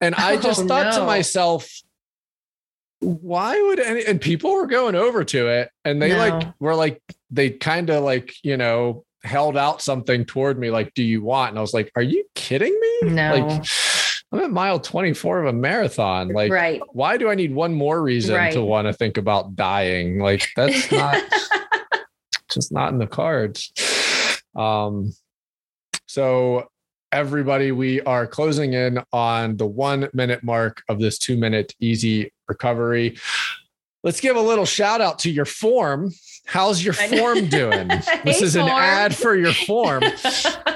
[0.00, 1.68] and i just Oh, thought to myself
[3.00, 7.00] why would any and people were going over to it and they like were like
[7.30, 11.50] they kind of like you know held out something toward me like do you want
[11.50, 13.34] and i was like are you kidding me No.
[13.34, 13.66] like
[14.32, 16.80] i'm at mile 24 of a marathon like right.
[16.92, 18.52] why do i need one more reason Right.
[18.52, 21.22] to want to think about dying like that's not
[22.50, 23.72] just not in the cards.
[24.56, 25.12] Um,
[26.06, 26.68] so
[27.12, 32.32] everybody, we are closing in on the one minute mark of this two minute easy
[32.50, 33.16] recovery.
[34.02, 36.12] Let's give a little shout out to your form.
[36.46, 37.88] How's your form doing?
[38.24, 38.80] this is an form.
[38.80, 40.02] ad for your form.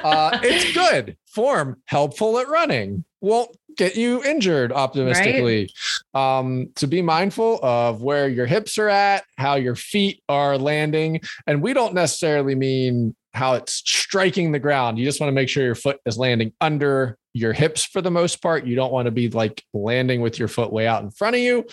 [0.05, 1.17] Uh, it's good.
[1.25, 3.07] Form helpful at running.
[3.23, 5.71] Won't get you injured optimistically.
[6.13, 11.23] Um, to be mindful of where your hips are at, how your feet are landing.
[11.47, 14.99] And we don't necessarily mean how it's striking the ground.
[14.99, 18.11] You just want to make sure your foot is landing under your hips for the
[18.11, 18.65] most part.
[18.65, 21.43] You don't want to be like landing with your foot way out in front of
[21.43, 21.67] you.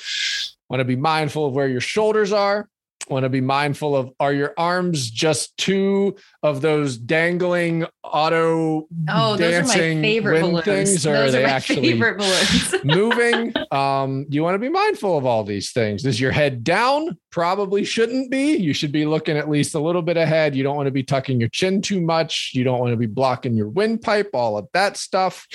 [0.69, 2.67] Want to be mindful of where your shoulders are.
[3.09, 9.35] Want to be mindful of are your arms just two of those dangling auto oh,
[9.35, 11.93] those are my dancing favorite things, or those are they are actually
[12.83, 13.53] moving?
[13.71, 16.05] Um, you want to be mindful of all these things.
[16.05, 17.17] Is your head down?
[17.31, 18.57] Probably shouldn't be.
[18.57, 20.55] You should be looking at least a little bit ahead.
[20.55, 22.51] You don't want to be tucking your chin too much.
[22.53, 25.47] You don't want to be blocking your windpipe, all of that stuff.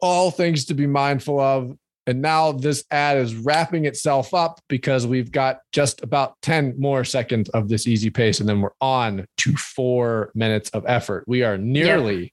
[0.00, 1.76] All things to be mindful of.
[2.06, 7.04] And now this ad is wrapping itself up because we've got just about 10 more
[7.04, 8.38] seconds of this easy pace.
[8.40, 11.24] And then we're on to four minutes of effort.
[11.26, 12.32] We are nearly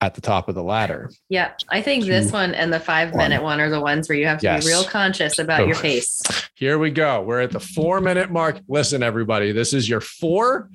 [0.00, 1.10] at the top of the ladder.
[1.28, 1.52] Yeah.
[1.68, 3.18] I think this one and the five one.
[3.18, 4.64] minute one are the ones where you have to Yes.
[4.64, 5.66] be real conscious about Oh.
[5.66, 6.20] your pace.
[6.56, 7.22] Here we go.
[7.22, 8.58] We're at the four minute mark.
[8.68, 10.68] Listen, everybody, this is your four.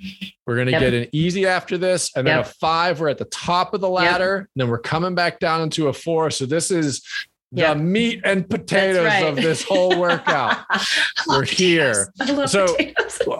[0.45, 0.79] We're going to Yep.
[0.81, 2.45] get an easy after this, and then Yep.
[2.45, 2.99] a five.
[3.01, 4.37] We're at the top of the ladder.
[4.37, 6.29] And then we're coming back down into a four.
[6.31, 7.01] So this is
[7.51, 7.77] the Yep.
[7.77, 9.23] meat and potatoes right.
[9.25, 10.57] of this whole workout.
[11.27, 12.11] We're here.
[12.27, 12.75] love So-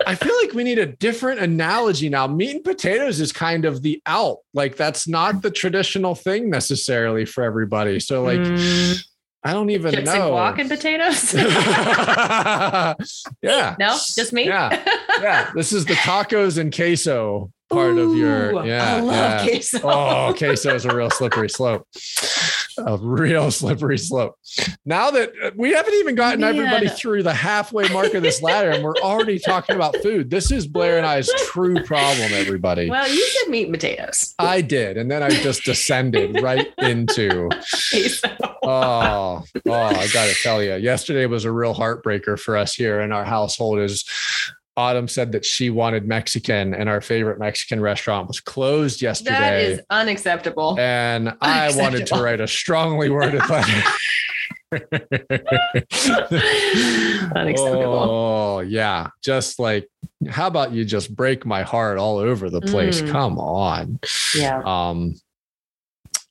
[0.06, 2.26] I feel like we need a different analogy now.
[2.28, 4.38] Meat and potatoes is kind of the out.
[4.54, 8.00] Like that's not the traditional thing necessarily for everybody.
[8.00, 9.04] So like Mm,
[9.44, 10.38] I don't even chips know.
[10.38, 11.34] and guac and potatoes.
[13.42, 13.76] yeah.
[13.80, 14.46] no, just me.
[14.46, 14.84] Yeah.
[15.22, 15.52] Yeah.
[15.54, 18.96] This is the tacos and queso part of your yeah.
[18.96, 19.44] I love yeah.
[19.48, 19.80] queso.
[19.84, 21.86] Oh, queso is a real slippery slope.
[22.86, 24.36] A real slippery slope.
[24.86, 26.56] Now that uh, we haven't even gotten Man.
[26.56, 30.30] everybody through the halfway mark of this ladder, and we're already talking about food.
[30.30, 32.90] This is Blair and I's true problem, everybody.
[32.90, 34.36] Well, you said meat and potatoes.
[34.40, 37.50] I did, and then I just descended right into.
[38.70, 39.72] Oh, oh!
[39.72, 43.24] I got to tell you, yesterday was a real heartbreaker for us here in our
[43.24, 43.80] household.
[43.80, 44.04] Is
[44.78, 49.32] Autumn said that she wanted Mexican, and our favorite Mexican restaurant was closed yesterday.
[49.32, 50.80] That is unacceptable.
[50.80, 53.84] and I wanted to write a strongly worded letter.
[57.36, 58.10] Unacceptable.
[58.10, 59.90] Oh yeah, just like
[60.30, 63.02] how about you just break my heart all over the place?
[63.02, 63.12] Mm.
[63.12, 64.00] Come on.
[64.36, 64.62] Yeah.
[64.66, 65.16] Um,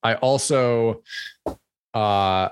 [0.02, 1.02] I also,
[1.94, 2.50] uh,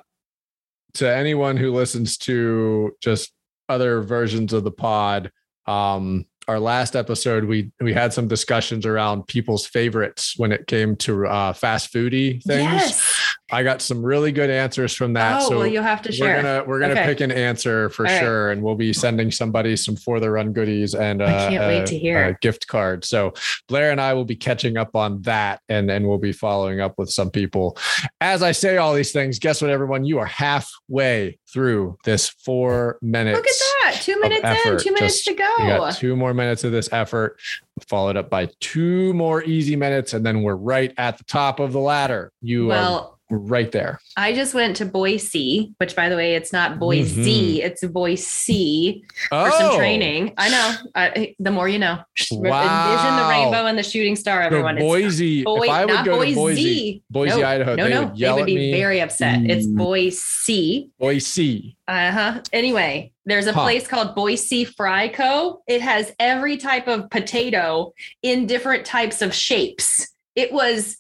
[0.95, 3.33] to anyone who listens to just
[3.69, 5.31] other versions of the pod,
[5.67, 10.95] um, our last episode we we had some discussions around people's favorites when it came
[10.97, 12.71] to uh, fast foodie things.
[12.71, 13.21] Yes.
[13.51, 15.41] I got some really good answers from that.
[15.43, 16.37] oh, so well, you'll have to share.
[16.37, 17.05] we're gonna we're gonna Okay.
[17.07, 18.21] pick an answer for All right.
[18.21, 21.61] sure, and we'll be sending somebody some for the run goodies and uh, I can't
[21.65, 22.25] wait a- to hear.
[22.29, 23.05] a gift card.
[23.05, 23.33] So
[23.69, 26.95] Blair and I will be catching up on that, and then we'll be following up
[26.99, 27.79] with some people.
[28.21, 30.05] As I say all these things, guess what, everyone?
[30.05, 33.37] You are halfway through this four minutes.
[33.37, 34.03] Look at that.
[34.03, 35.57] Two minutes in, two minutes Just- to go.
[35.59, 37.39] got two more minutes of this effort,
[37.87, 41.73] followed up by two more easy minutes, and then we're right at the top of
[41.73, 42.33] the ladder.
[42.43, 44.01] You are Well, right there.
[44.17, 49.35] I just went to Boise, which by the way, it's not Boise, it's Boise for
[49.37, 49.51] Mm-hmm.
[49.55, 50.35] Oh, some training.
[50.37, 50.75] I know.
[50.95, 51.99] I, the more you know.
[52.21, 54.77] Envision the rainbow and the shooting star, So everyone.
[54.79, 55.43] It's Boise.
[55.45, 56.35] Boi- if I would not go Boise.
[56.35, 58.05] to Boise, Boise, no, Idaho, No, they no.
[58.07, 58.73] would yell they would be me.
[58.73, 59.41] very upset.
[59.45, 59.77] It's Mm.
[59.77, 60.91] Boise.
[60.99, 61.77] Boise.
[61.89, 62.41] Uh huh.
[62.53, 63.63] Anyway, there's a Huh.
[63.63, 65.63] place called Boise Fry Co.
[65.67, 70.09] It has every type of potato in different types of shapes.
[70.37, 70.97] It was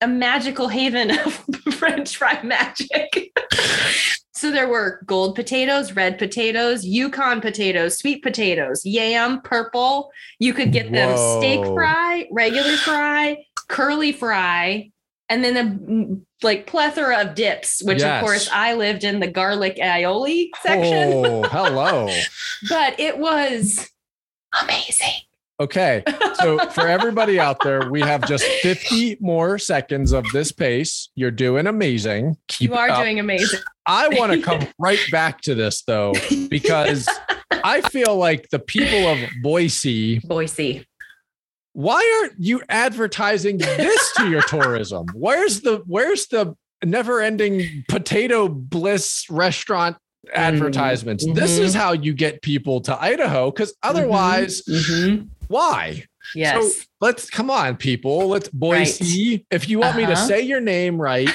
[0.00, 1.34] a magical haven of
[1.74, 3.32] French fry magic.
[4.32, 10.10] so there were gold potatoes, red potatoes, Yukon potatoes, sweet potatoes, yam, purple.
[10.38, 14.90] You could get them steak fry, regular fry, curly fry,
[15.28, 18.20] and then a like plethora of dips, which Yes.
[18.22, 22.08] of course I lived in the garlic aioli section, Oh, hello.
[22.68, 23.90] but it was
[24.60, 25.20] amazing.
[25.60, 26.02] Okay.
[26.36, 31.10] So for everybody out there, we have just 50 more seconds of this pace.
[31.14, 32.38] You're doing amazing.
[32.48, 33.60] Keep you are doing amazing.
[33.86, 36.14] I want to come right back to this though,
[36.48, 37.06] because
[37.62, 40.86] I feel like the people of Boise, Boise.
[41.74, 45.06] why aren't you advertising this to your tourism?
[45.12, 49.98] Where's the where's the never-ending potato bliss restaurant
[50.34, 51.24] advertisements?
[51.34, 51.62] This mhm.
[51.62, 55.28] is how you get people to Idaho because otherwise, Mhm.
[55.48, 56.04] why?
[56.34, 56.76] yes.
[56.76, 58.28] So let's come on, people.
[58.28, 59.44] Let's Boise.
[59.50, 60.26] If you want me to Uh-huh.
[60.26, 61.28] say your name right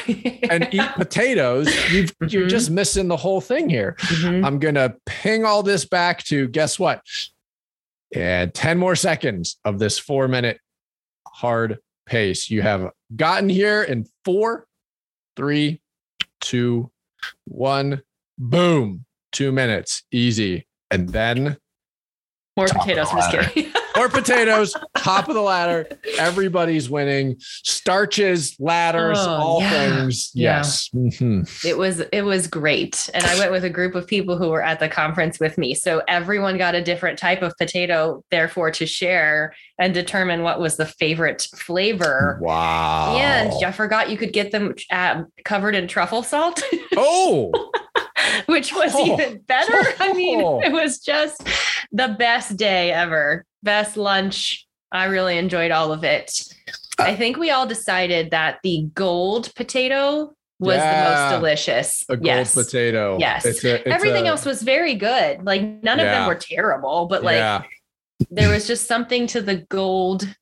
[0.50, 2.50] and eat potatoes, you've, you're Mhm.
[2.50, 3.96] just missing the whole thing here.
[4.00, 4.46] Mhm.
[4.46, 7.02] I'm gonna ping all this back to guess what?
[8.14, 10.60] And 10 more seconds of this four minute
[11.28, 12.50] hard pace.
[12.50, 14.68] You have gotten here in four,
[15.36, 15.82] three,
[16.40, 16.92] two,
[17.46, 18.02] one,
[18.38, 20.67] boom, two minutes, easy.
[20.91, 21.58] And then
[22.58, 23.10] More potatoes.
[23.10, 23.50] the I'm just ladder.
[23.50, 23.71] kidding.
[23.95, 25.88] more potatoes, top of the ladder.
[26.19, 27.36] Everybody's winning.
[27.39, 29.69] Starches, ladders, Oh, all yeah.
[29.69, 30.32] things.
[30.34, 30.58] Yeah.
[30.58, 30.89] Yes.
[30.93, 31.65] Mhm.
[31.65, 34.62] it was it was great and i went with a group of people who were
[34.63, 38.86] at the conference with me so everyone got a different type of potato therefore to
[38.86, 43.15] share and determine what was the favorite flavor Wow.
[43.17, 46.62] and i forgot you could get them uh, covered in truffle salt
[46.98, 47.52] Oh,
[48.48, 49.06] which was Oh.
[49.13, 50.62] even better i mean Oh.
[50.62, 51.48] it was just
[51.91, 56.32] the best day ever best lunch i really enjoyed all of it
[57.00, 62.06] Uh, i think we all decided that the gold potato was the most delicious.
[62.08, 62.56] A gold yes.
[62.56, 63.17] potato.
[63.19, 63.45] Yes.
[63.45, 65.43] It's a, it's Everything a- else was very good.
[65.45, 67.63] Like none of them were terrible, but like yeah.
[68.32, 70.34] there was just something to the gold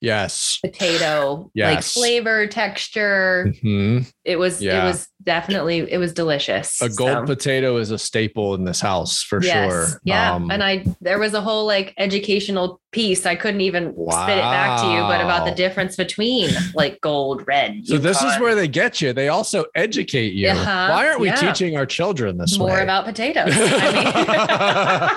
[0.00, 0.58] Yes.
[0.64, 1.92] potato, like Yes.
[1.92, 3.52] flavor, texture.
[3.62, 4.10] Mhm.
[4.24, 4.82] It was Yeah.
[4.82, 6.80] it was definitely it was delicious.
[6.82, 10.00] A gold So, potato is a staple in this house for yes, sure.
[10.04, 10.34] Yeah.
[10.34, 13.24] Um, and I there was a whole like educational piece.
[13.24, 17.44] I couldn't even spit it back to you, but about the difference between like gold,
[17.46, 17.86] red.
[17.86, 19.12] so this is where they get you.
[19.12, 20.48] They also educate you.
[20.50, 21.36] Uh-huh, Why aren't we yeah.
[21.36, 22.82] teaching our children this more way?
[22.82, 23.52] about potatoes.
[23.54, 25.08] I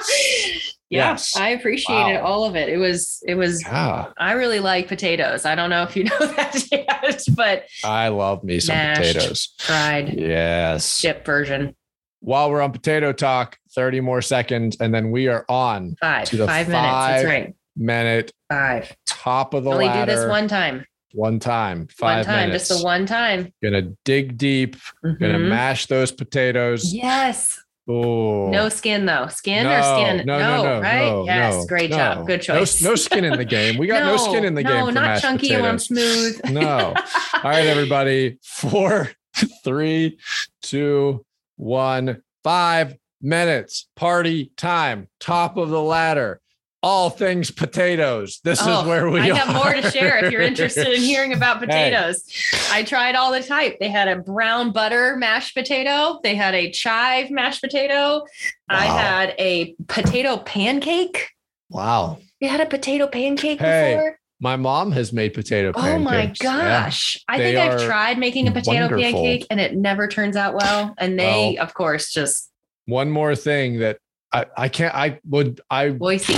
[0.53, 0.61] mean,
[0.95, 1.35] yeah, Yes.
[1.35, 2.25] I appreciated Wow.
[2.25, 2.69] all of it.
[2.69, 5.45] It was it was yeah, I really like potatoes.
[5.45, 9.01] I don't know if you know that yet, but I love me some Mashed.
[9.13, 9.53] potatoes.
[9.59, 10.99] fried Yes.
[11.01, 11.75] chip version.
[12.21, 16.27] While we're on potato talk, 30 more seconds, and then we are on Five.
[16.29, 16.91] To the Five minutes.
[16.91, 17.53] Five right.
[17.75, 18.95] minute Five.
[19.07, 19.75] top of the line.
[19.75, 20.11] Only ladder.
[20.11, 20.85] do this one time.
[21.11, 21.87] One time.
[21.87, 22.49] Five one time.
[22.49, 22.67] minutes.
[22.69, 23.53] Just the one time.
[23.63, 24.75] Gonna dig deep.
[25.03, 25.49] Gonna Mhm.
[25.49, 26.93] mash those potatoes.
[26.93, 27.61] Yes.
[27.87, 29.27] Oh, No skin though.
[29.27, 30.25] Skin or skin?
[30.25, 31.05] No, no, no, right?
[31.11, 31.53] no, yes.
[31.55, 31.97] no, Great no.
[31.97, 32.27] job.
[32.27, 32.81] Good No- choice.
[32.81, 33.77] No, skin in the game.
[33.77, 34.73] We got no, skin in the game.
[34.73, 35.85] No, not chunky potatoes.
[35.85, 36.41] smooth.
[36.51, 36.93] No.
[37.33, 38.39] All right, everybody.
[38.43, 39.09] Four,
[39.63, 40.17] three,
[40.63, 41.23] two,
[41.57, 43.87] one, five minutes.
[43.95, 45.07] Party time.
[45.19, 46.41] Top of the ladder.
[46.85, 48.39] All things potatoes.
[48.43, 51.33] This Oh, is where we I have more to share if you're interested in hearing
[51.39, 51.65] about Hey.
[51.65, 52.23] potatoes.
[52.71, 53.77] I tried all the type.
[53.79, 56.19] They had a brown butter mashed potato.
[56.21, 58.23] They had a chive mashed potato.
[58.69, 61.29] I had a potato pancake.
[61.71, 62.19] Wow.
[62.39, 64.19] You had a potato pancake Hey, before?
[64.39, 65.95] My mom has made potato pancakes.
[65.95, 66.83] Oh my Yeah.
[66.83, 67.17] gosh.
[67.27, 69.01] I They think I've tried making a potato wonderful.
[69.01, 70.93] pancake and it never turns out well.
[70.99, 72.51] And they, of course, just
[72.85, 73.97] One more thing that
[74.35, 76.33] I, I can't, I would, I Boise.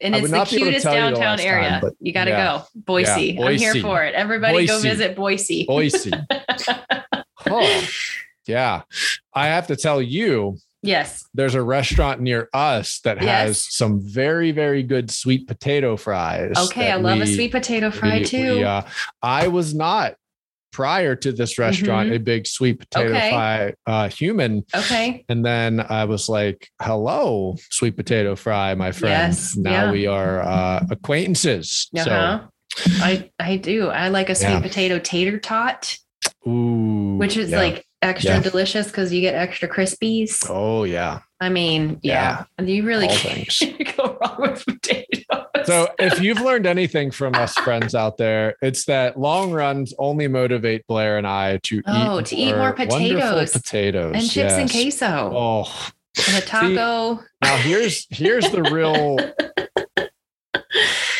[0.00, 1.78] And I it's the not be able to cutest downtown time, area.
[1.82, 2.58] but you got to yeah.
[2.58, 2.64] go.
[2.74, 3.32] Boise.
[3.32, 4.14] Yeah, I'm here for it.
[4.14, 5.64] Everybody go visit Boise.
[5.68, 6.12] Boise.
[7.40, 7.82] Huh.
[8.48, 8.82] Yeah.
[9.32, 11.24] I have to tell you, yes.
[11.34, 13.74] there's a restaurant near us that has Yes.
[13.74, 16.52] some very, very good sweet potato fries.
[16.66, 16.90] Okay.
[16.90, 18.58] I love a sweet potato fry we- too.
[18.58, 18.88] Yeah, uh,
[19.22, 20.14] I was not
[20.72, 23.16] prior to this restaurant a big sweet potato Mm-hmm.
[23.16, 23.30] Okay.
[23.30, 24.64] fry uh, human.
[24.74, 25.24] okay.
[25.28, 29.32] And then I was like, hello, sweet potato fry, my friend.
[29.32, 29.92] Yes, now yeah.
[29.92, 31.88] we are uh, acquaintances.
[31.96, 32.40] Uh-huh.
[33.00, 33.88] I I do.
[33.88, 34.60] I like a sweet Yeah.
[34.60, 35.96] potato tater tot,
[36.46, 37.16] ooh.
[37.18, 37.58] which is yeah.
[37.58, 40.44] like extra delicious because you get extra crispies.
[40.48, 41.20] oh, yeah.
[41.40, 45.36] I mean, yeah, you really all can't go wrong with potatoes.
[45.64, 50.26] So, if you've learned anything from us friends out there, it's that long runs only
[50.28, 53.52] motivate Blair and I to Oh, eat to eat more potatoes.
[53.52, 55.88] potatoes and chips and queso Oh,
[56.26, 57.22] and a taco.
[57.42, 59.18] now here's here's the real.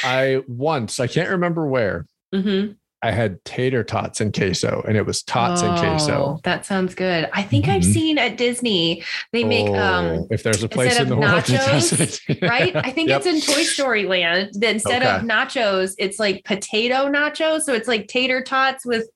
[0.05, 2.77] I once I can't remember where Mhm.
[3.01, 6.13] I had tater tots and queso, and it was tots and queso.
[6.37, 7.31] Oh, That sounds good.
[7.33, 7.93] I think I've Mhm.
[7.93, 11.45] seen at Disney they make um Oh, if there's a place in the of world
[11.45, 12.75] that does it, right?
[12.75, 13.23] I think Yep.
[13.25, 14.51] it's in Toy Story Land.
[14.55, 17.61] That instead of nachos, it's like potato nachos.
[17.63, 19.09] So it's like tater tots with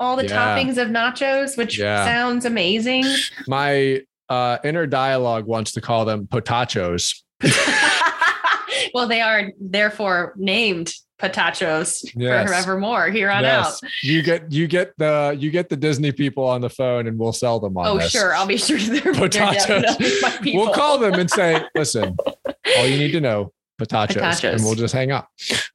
[0.00, 0.56] all the Yeah.
[0.58, 2.04] toppings of nachos, which Yeah.
[2.04, 3.04] sounds amazing.
[3.46, 7.14] My uh, inner dialogue wants to call them potachos.
[8.94, 12.48] well, they are therefore named potachos Yes.
[12.48, 13.90] forevermore here on Yes, out.
[14.02, 17.32] you get you get the you get the Disney people on the phone, and we'll
[17.32, 18.10] sell them on Oh, this.
[18.10, 18.34] sure.
[18.34, 19.66] I'll be sure they're, Potatoes.
[19.66, 20.64] definitely my people.
[20.64, 22.16] We'll call them and say, "Listen,
[22.76, 24.52] all you need to know." Potachos, Potachos.
[24.54, 25.28] and we'll just hang up.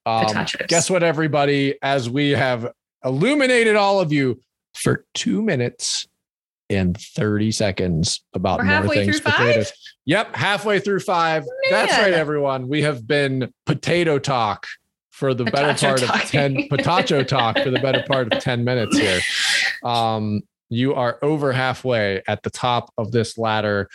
[0.06, 1.76] Um, guess what, everybody?
[1.82, 2.72] As we have
[3.04, 4.40] illuminated all of you
[4.76, 6.08] for two minutes
[6.70, 9.36] and 30 seconds about We're more things through five?
[9.40, 9.74] potatoes.
[10.06, 11.44] Yep, halfway through five.
[11.70, 12.68] That's right, everyone.
[12.70, 14.68] We have been potato talk
[15.18, 18.96] for the better part of 10 potato talk for the better part of 10 minutes
[18.98, 19.20] here.
[19.84, 23.90] Um, you are over halfway at the top of this ladder.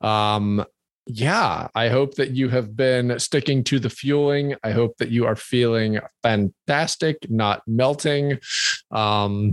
[0.00, 0.64] Um,
[1.06, 4.56] yeah, I hope that you have been sticking to the fueling.
[4.64, 8.40] I hope that you are feeling fantastic, not melting.
[8.90, 9.52] Um,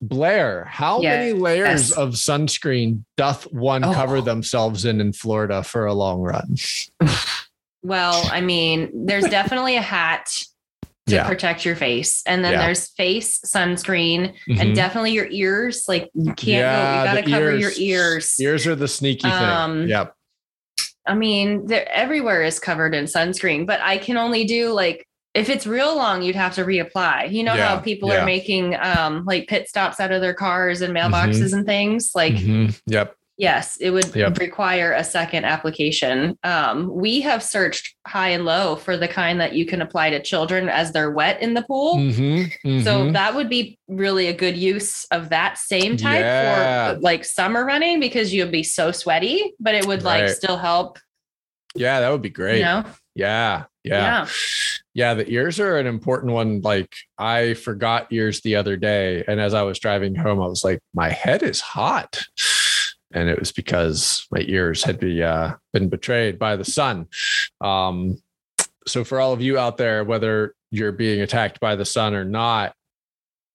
[0.00, 1.92] Blair, how many layers Yes.
[1.92, 3.92] of sunscreen doth one Oh.
[3.92, 6.54] cover themselves in in Florida for a long run?
[7.86, 10.26] Well, I mean, there's definitely a hat
[11.06, 11.26] to Yeah.
[11.28, 12.62] protect your face, and then Yeah.
[12.66, 14.60] there's face sunscreen, Mhm.
[14.60, 15.84] and definitely your ears.
[15.86, 17.10] Like you can't Yeah, go.
[17.10, 17.60] You gotta cover ears.
[17.60, 18.40] your ears.
[18.40, 19.32] Ears are the sneaky thing.
[19.32, 20.14] Um, yep.
[21.06, 25.66] I mean, everywhere is covered in sunscreen, but I can only do like if it's
[25.66, 27.30] real long, you'd have to reapply.
[27.30, 28.22] You know how people yeah.
[28.22, 32.10] are making um like pit stops out of their cars and mailboxes and things.
[32.14, 32.80] Like Mhm.
[32.86, 33.14] Yep.
[33.38, 34.38] Yes, it would Yep.
[34.38, 36.38] require a second application.
[36.42, 40.22] Um, we have searched high and low for the kind that you can apply to
[40.22, 41.96] children as they're wet in the pool.
[41.96, 42.50] Mhm,
[42.82, 43.12] So mhm.
[43.12, 46.94] that would be really a good use of that same type Yeah.
[46.94, 50.30] for like summer running because you'd be so sweaty, but it would like Right.
[50.30, 50.98] still help.
[51.74, 52.60] yeah, that would be great.
[52.60, 52.84] You know,
[53.14, 54.24] Yeah, yeah.
[54.24, 54.26] yeah.
[54.94, 56.62] Yeah, the ears are an important one.
[56.62, 60.64] Like I forgot ears the other day, and as I was driving home, I was
[60.64, 62.22] like, "My head is hot,"
[63.16, 67.08] and it was because my ears had be, uh, been betrayed by the sun.
[67.62, 68.22] Um,
[68.86, 72.26] so for all of you out there, whether you're being attacked by the sun or
[72.26, 72.74] not,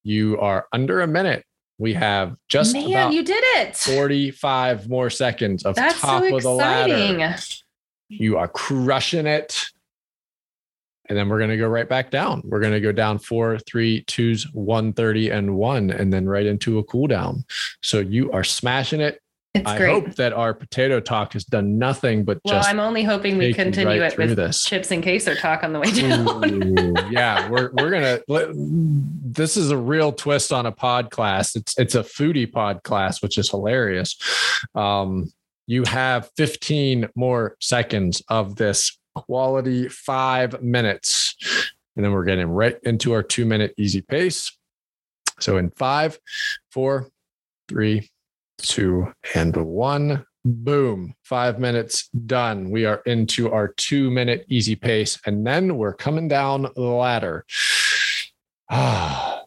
[0.03, 1.45] you are under a minute.
[1.77, 3.77] We have just Man, about you did it.
[3.77, 7.37] 45 more seconds of That's top so of the ladder.
[8.09, 9.63] You are crushing it.
[11.07, 12.41] And then we're going to go right back down.
[12.45, 16.79] We're going to go down four, three, twos, 130, and one, and then right into
[16.79, 17.45] a cool down.
[17.81, 19.21] So you are smashing it.
[19.53, 19.91] It's I great.
[19.91, 23.53] hope that our potato talk has done nothing but well, just I'm only hoping we
[23.53, 24.63] continue right it with this.
[24.63, 26.45] chips and queso talk on the way down.
[26.79, 28.21] Ooh, yeah, we're we're gonna.
[28.53, 31.57] This is a real twist on a pod class.
[31.57, 34.17] It's it's a foodie pod class, which is hilarious.
[34.73, 35.29] Um,
[35.67, 41.35] you have 15 more seconds of this quality five minutes,
[41.97, 44.57] and then we're getting right into our two minute easy pace.
[45.39, 46.19] So in five,
[46.71, 47.09] four,
[47.67, 48.09] three,
[48.61, 50.25] two, and one.
[50.43, 51.13] Boom.
[51.23, 52.71] Five minutes done.
[52.71, 57.45] We are into our two minute easy pace, and then we're coming down the ladder.
[58.73, 59.43] Ah.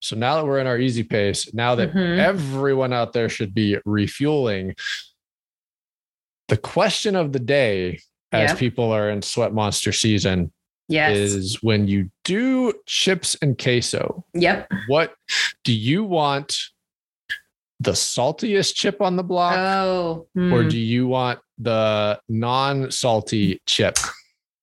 [0.00, 2.18] So now that we're in our easy pace, now that Mhm.
[2.18, 4.76] everyone out there should be refueling,
[6.46, 7.98] the question of the day
[8.30, 8.54] as Yeah.
[8.54, 10.52] people are in sweat monster season
[10.88, 11.16] yes.
[11.16, 14.70] is when you do chips and queso, Yep.
[14.86, 15.14] what
[15.64, 16.56] do you want
[17.80, 20.26] the saltiest chip on the block Oh.
[20.36, 20.68] or hmm.
[20.68, 23.96] do you want the non-salty chip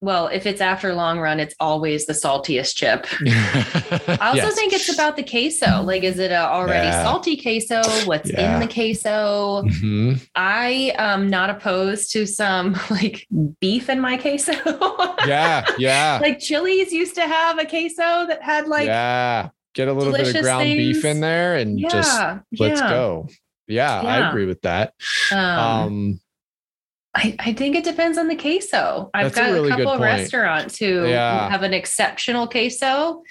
[0.02, 3.08] well, if it's after long run, it's always the saltiest chip.
[4.22, 4.54] I also Yes.
[4.54, 5.82] think it's about the queso.
[5.82, 7.02] Like, is it a already Yeah.
[7.04, 7.82] salty queso?
[8.06, 8.54] What's Yeah.
[8.56, 9.64] in the queso?
[9.64, 10.22] Mhm.
[10.36, 13.26] I am not opposed to some like
[13.60, 14.52] beef in my queso.
[15.26, 19.94] yeah yeah like Chili's used to have a queso that had like yeah get a
[19.94, 22.22] little bit of delicious ground beef in there and yeah, just
[22.60, 22.90] let's yeah.
[22.90, 23.28] go
[23.68, 24.94] yeah, i agree with that
[25.32, 26.20] Um, um
[27.18, 29.10] I, I think it depends on the queso.
[29.14, 31.50] I've got a, really good couple of restaurants who Yeah.
[31.50, 33.24] have an exceptional queso.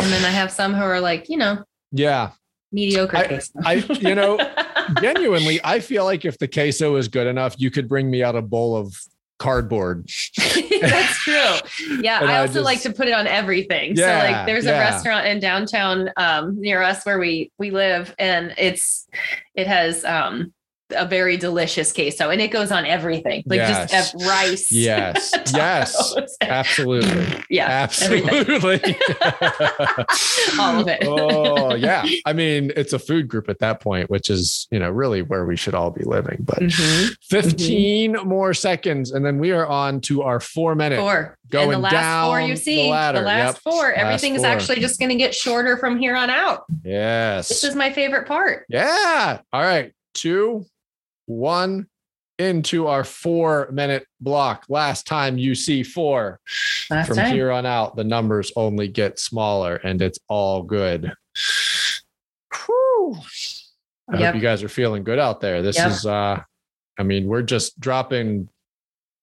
[0.00, 1.62] And then I have some who are like, you know,
[1.92, 2.30] yeah
[2.72, 3.52] mediocre I- queso.
[3.64, 4.38] I- you know,
[5.00, 8.36] genuinely i feel like if the queso is good enough you could bring me out
[8.36, 8.94] a bowl of
[9.38, 10.08] cardboard
[10.38, 11.98] That's true.
[12.00, 13.96] Yeah, And I I also like to put it on everything.
[13.96, 18.14] Yeah, so like there's a restaurant in downtown um near us where we we live
[18.18, 19.06] and it's
[19.54, 20.53] it has um
[20.94, 23.42] a very delicious queso and it goes on everything.
[23.46, 23.90] Like Yes.
[23.90, 24.70] just uh, rice.
[24.72, 27.66] yes yes absolutely yeah.
[27.66, 28.96] absolutely
[30.60, 31.02] All of it.
[31.06, 34.90] oh yeah i mean it's a food group at that point which is you know
[34.90, 37.16] really where we should all be living but Mhm.
[37.22, 41.38] 15 more seconds and then we are on to our four minute Four.
[41.50, 43.20] going and the last four down you the see, the, ladder.
[43.22, 43.62] last Yep.
[43.62, 46.64] four, everything is actually just going to get shorter from here on out.
[46.84, 48.64] yes This is my favorite part.
[48.68, 50.64] yeah all right two
[51.26, 51.86] one
[52.38, 56.40] into our four minute block last time you see four
[56.90, 57.32] Last from time.
[57.32, 61.12] here on out the numbers only get smaller and it's all good
[62.66, 63.16] Whew.
[64.12, 64.26] i Yep.
[64.26, 65.86] hope you guys are feeling good out there this Yep.
[65.90, 66.40] is uh
[66.98, 68.48] i mean we're just dropping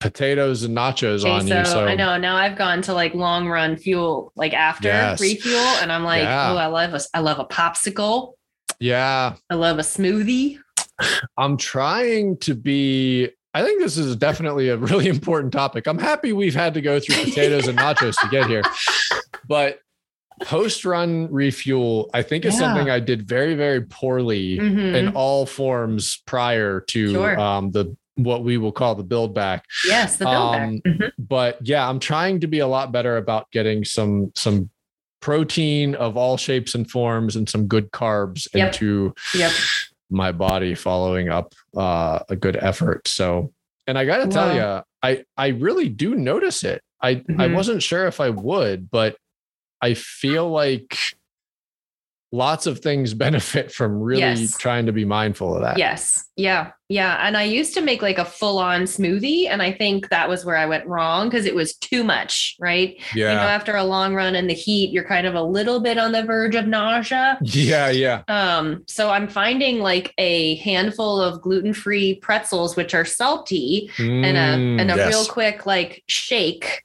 [0.00, 3.46] potatoes and nachos on you so, so I know now I've gone to like long
[3.46, 5.20] run fuel, like after Yes.
[5.20, 6.50] refuel, and I'm like, Yeah.
[6.52, 8.32] oh, I love a, I love a popsicle.
[8.80, 10.58] yeah I love a smoothie.
[11.36, 16.32] I'm trying to be i think this is definitely a really important topic i'm happy
[16.32, 18.62] we've had to go through potatoes and nachos to get here
[19.48, 19.80] but
[20.42, 22.60] post run refuel i think is Yeah.
[22.60, 24.94] something i did very very poorly Mhm.
[24.94, 27.38] in all forms prior to Sure.
[27.38, 29.64] um, the what we will call the build back.
[29.88, 30.92] yes, the build um, back.
[30.94, 31.12] Mhm.
[31.18, 34.68] But yeah, I'm trying to be a lot better about getting some some
[35.20, 38.74] protein of all shapes and forms and some good carbs Yep.
[38.74, 39.52] into Yep.
[40.12, 43.08] My body following up uh, a good effort.
[43.08, 43.52] So,
[43.86, 46.82] and I got to tell you, I I really do notice it.
[47.02, 47.54] I I Mhm.
[47.54, 49.16] wasn't sure if I would, but
[49.80, 50.96] I feel like
[52.32, 54.56] lots of things benefit from really Yes.
[54.56, 55.78] trying to be mindful of that.
[55.78, 56.24] Yes.
[56.36, 56.70] Yeah.
[56.88, 57.18] Yeah.
[57.26, 59.48] And I used to make like a full on smoothie.
[59.48, 62.96] And I think that was where I went wrong because it was too much, right?
[63.14, 63.30] Yeah.
[63.30, 65.98] You know, after a long run in the heat, you're kind of a little bit
[65.98, 67.38] on the verge of nausea.
[67.42, 67.90] Yeah.
[67.90, 68.22] Yeah.
[68.28, 74.52] Um, so I'm finding like a handful of gluten-free pretzels, which are salty, and a
[74.56, 75.08] Mm, and a yes.
[75.08, 76.82] real quick like shake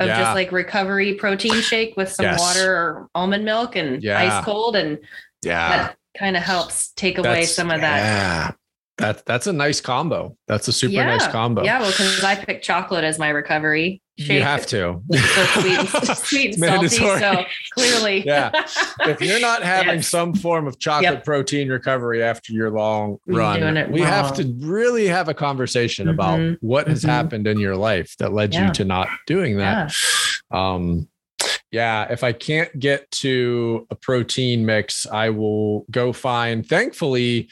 [0.00, 0.18] of Yeah.
[0.20, 2.40] just like recovery protein shake with some Yes.
[2.40, 4.18] water or almond milk and Yeah.
[4.38, 4.98] ice cold, and
[5.42, 5.68] Yeah.
[5.68, 8.54] that kind of helps take away That's- some of that.
[9.00, 9.12] Yeah.
[9.12, 10.36] That, that's a nice combo.
[10.46, 11.06] That's a super yeah.
[11.06, 11.64] nice combo.
[11.64, 14.30] Yeah, well, because I picked chocolate as my recovery shake.
[14.30, 15.02] You have to.
[15.12, 15.18] so
[15.60, 15.88] sweet, and,
[16.18, 17.18] sweet and salty.
[17.20, 18.50] So clearly, Yeah.
[19.00, 20.08] if you're not having Yes.
[20.08, 21.24] some form of chocolate Yep.
[21.24, 26.58] protein recovery after your long run, we have to really have a conversation about Mhm.
[26.60, 27.08] what has Mhm.
[27.08, 28.68] happened in your life that led Yeah.
[28.68, 29.92] you to not doing that.
[30.52, 31.08] Um,
[31.72, 36.64] yeah, if I can't get to a protein mix, I will go find.
[36.64, 37.48] Thankfully,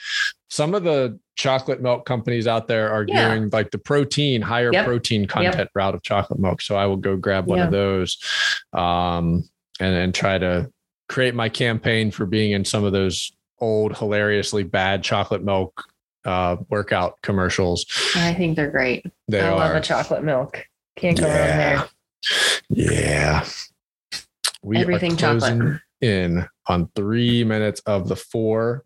[0.48, 3.34] some of the chocolate milk companies out there are Yeah.
[3.34, 4.84] doing like the protein, higher Yep.
[4.86, 6.60] protein content route of chocolate milk.
[6.62, 8.18] So I will go grab one of those,
[8.72, 9.48] um,
[9.80, 10.70] and then try to
[11.08, 15.84] create my campaign for being in some of those old, hilariously bad chocolate milk
[16.24, 17.84] uh, workout commercials.
[18.14, 19.04] I think they're great.
[19.26, 19.56] They I are.
[19.56, 20.64] love a chocolate milk.
[20.96, 21.56] Can't go wrong Yeah.
[21.56, 21.88] there.
[22.68, 23.44] Yeah.
[24.62, 25.80] We Everything are chocolate.
[26.00, 28.84] in on three minutes of the four.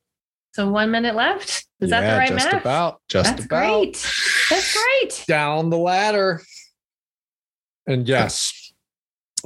[0.56, 1.66] So one minute left.
[1.80, 2.60] Is that Yeah, the right just math?
[2.62, 3.02] about.
[3.10, 4.10] Just That's about great.
[4.48, 5.24] That's great.
[5.28, 6.40] down the ladder.
[7.86, 8.72] And yes,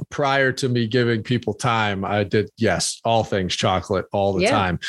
[0.09, 4.51] prior to me giving people time, I did yes, all things chocolate all the Yeah.
[4.51, 4.79] time.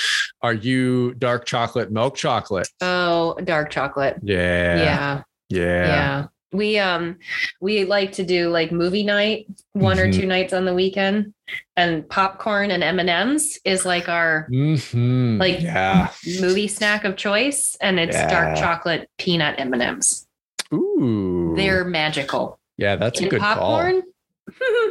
[0.43, 2.69] Are you dark chocolate, milk chocolate?
[2.81, 4.19] Oh, dark chocolate.
[4.23, 4.77] Yeah.
[4.77, 5.23] Yeah.
[5.49, 5.87] Yeah.
[5.87, 6.27] Yeah.
[6.53, 7.17] We um
[7.61, 10.15] we like to do like movie night one or Mhm.
[10.21, 11.33] two nights on the weekend
[11.77, 15.39] and popcorn and M&Ms is like our Mhm.
[15.41, 16.11] Like- yeah.
[16.41, 20.27] movie snack of choice and it's dark chocolate peanut M&Ms.
[20.75, 21.55] Ooh.
[21.57, 22.59] They're magical.
[22.77, 24.91] yeah, that's a good popcorn call.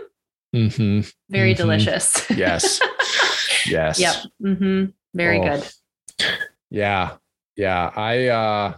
[0.53, 1.57] hmm very Mhm.
[1.57, 2.30] delicious.
[2.32, 2.80] Yes.
[3.68, 3.99] Yes.
[3.99, 4.16] yep.
[4.41, 5.43] hmm Very Oh.
[5.43, 5.68] good.
[6.72, 7.18] Yeah.
[7.55, 7.91] Yeah.
[7.95, 8.74] I uh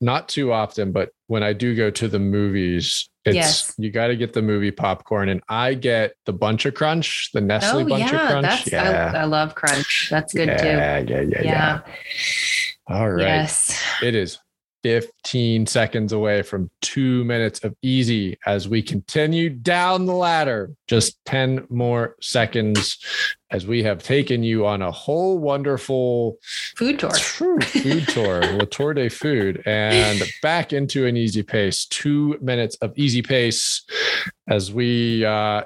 [0.00, 3.74] not too often, but when I do go to the movies, it's Yes.
[3.78, 7.40] you got to get the movie popcorn and I get the bunch of crunch, the
[7.40, 8.46] Nestle oh bunch yeah, of crunch.
[8.46, 9.12] that's yeah.
[9.14, 10.08] I, I love crunch.
[10.10, 10.66] That's good yeah, too.
[10.66, 11.80] yeah, yeah, yeah, Yeah.
[12.88, 13.22] All right.
[13.22, 13.80] Yes.
[14.02, 14.38] It is
[14.84, 20.70] 15 seconds away from two minutes of easy as we continue down the ladder.
[20.88, 22.98] Just 10 more seconds
[23.50, 26.36] as we have taken you on a whole wonderful
[26.76, 27.12] Food tour.
[27.12, 31.86] True food tour, La Tour de Food, and back into an easy pace.
[31.86, 33.84] Two minutes of easy pace
[34.48, 35.62] as we uh,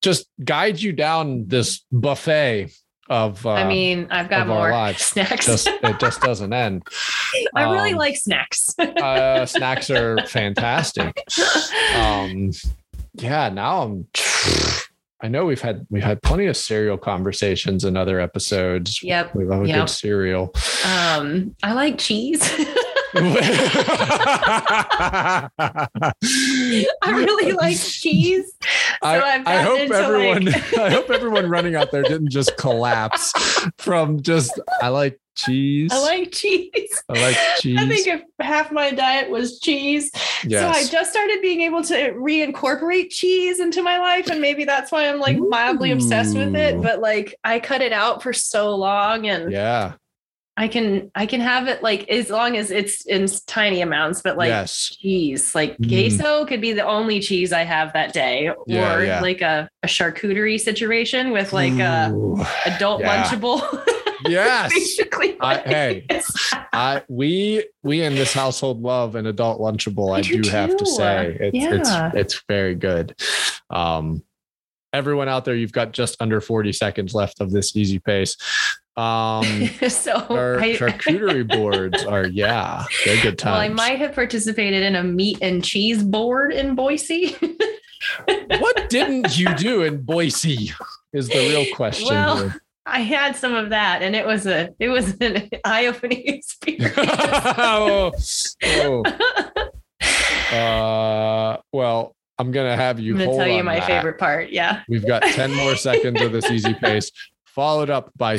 [0.00, 2.70] just guide you down this buffet
[3.10, 3.44] of.
[3.44, 5.02] Uh, I mean, I've got more lives.
[5.04, 5.46] snacks.
[5.46, 6.82] just it just doesn't end.
[7.54, 8.74] I really um, like snacks.
[8.78, 11.22] Uh, snacks are fantastic.
[11.96, 12.52] Um,
[13.14, 14.06] yeah, now I'm.
[15.22, 19.02] I know we've had we've had plenty of cereal conversations in other episodes.
[19.02, 19.34] Yep.
[19.34, 19.78] We love a Yep.
[19.80, 20.52] good cereal.
[20.86, 22.40] um, I like cheese.
[27.02, 28.52] I really like cheese.
[28.60, 28.68] So
[29.02, 33.32] I, I hope everyone like- I hope everyone running out there didn't just collapse
[33.78, 35.90] from just I like cheese.
[35.92, 37.02] I like cheese.
[37.08, 37.78] I like cheese.
[37.78, 40.10] I think if half my diet was cheese.
[40.62, 44.28] So I just started being able to reincorporate cheese into my life.
[44.28, 46.80] And maybe that's why I'm like mildly obsessed with it.
[46.82, 49.94] But like I cut it out for so long and yeah.
[50.56, 54.36] I can I can have it like as long as it's in tiny amounts, but
[54.36, 54.94] like yes.
[55.00, 55.54] cheese.
[55.54, 56.48] Like Mm.
[56.48, 59.20] could be the only cheese I have that day, or Yeah, yeah.
[59.20, 62.12] like a, a charcuterie situation with like a
[62.66, 63.22] adult Yeah.
[63.24, 63.84] lunchable.
[64.28, 64.70] Yes.
[64.74, 66.06] Basically, I- hey.
[66.74, 70.14] I we we in this household love an adult lunchable.
[70.14, 72.08] I I do do have to say it's Yeah.
[72.10, 73.14] it's it's very good.
[73.70, 74.22] Um,
[74.92, 78.36] everyone out there, you've got just under forty seconds left of this easy pace.
[79.00, 83.52] Um, so our I, charcuterie boards are yeah, they're good times.
[83.52, 87.32] well, I might have participated in a meat and cheese board in Boise.
[88.26, 90.72] what didn't you do in Boise?
[91.14, 92.08] Is the real question.
[92.08, 92.62] Well, here.
[92.84, 96.94] I had some of that, and it was a it was an eye opening experience.
[96.98, 98.12] oh,
[98.64, 99.04] oh.
[100.54, 103.14] Uh, well, I'm gonna have you.
[103.14, 103.86] I'm gonna tell you my that.
[103.86, 104.50] favorite part.
[104.50, 104.82] Yeah.
[104.88, 107.12] We've got 10 more seconds of this easy pace,
[107.46, 108.38] followed up by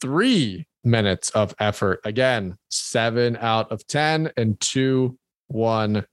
[0.00, 2.00] three minutes of effort.
[2.04, 5.18] Again, seven out of 10 and two,
[5.48, 6.06] one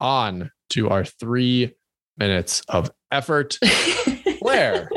[0.00, 1.74] on to our three
[2.16, 3.58] minutes of effort.
[4.40, 4.88] Blair,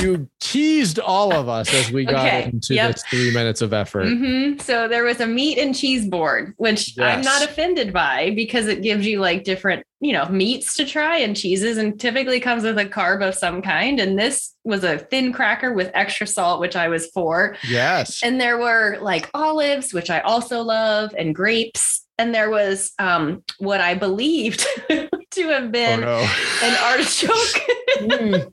[0.00, 2.92] you teased all of us as we got Okay, into yep.
[2.92, 4.06] this three minutes of effort.
[4.06, 4.60] Mhm.
[4.60, 8.82] So there was a meat and cheese board, which I'm not offended by because it
[8.82, 12.78] gives you like different, you know, meats to try and cheeses, and typically comes with
[12.78, 14.00] a carb of some kind.
[14.00, 17.56] And this was a thin cracker with extra salt, which I was for.
[17.66, 18.22] Yes.
[18.22, 22.02] And there were like olives, which I also love, and grapes.
[22.16, 26.28] And there was um, what I believed to have oh been no.
[26.62, 28.48] an artichoke.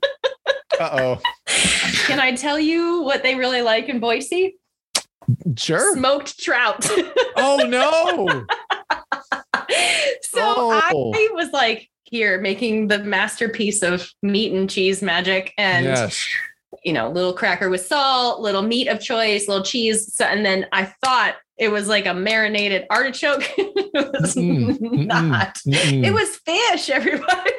[0.82, 1.20] uh oh.
[2.06, 4.56] Can I tell you what they really like in Boise?
[5.56, 5.94] Sure.
[5.94, 6.86] Smoked trout.
[7.36, 8.26] Oh no.
[10.22, 11.12] so Oh.
[11.14, 16.26] I was like here making the masterpiece of meat and cheese magic and yes.
[16.84, 20.66] you know little cracker with salt little meat of choice little cheese so, and then
[20.72, 26.04] i thought it was like a marinated artichoke it was mm-mm, not Mm-mm.
[26.04, 27.50] it was fish everybody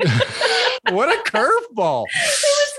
[0.90, 2.04] what a curveball.
[2.04, 2.69] was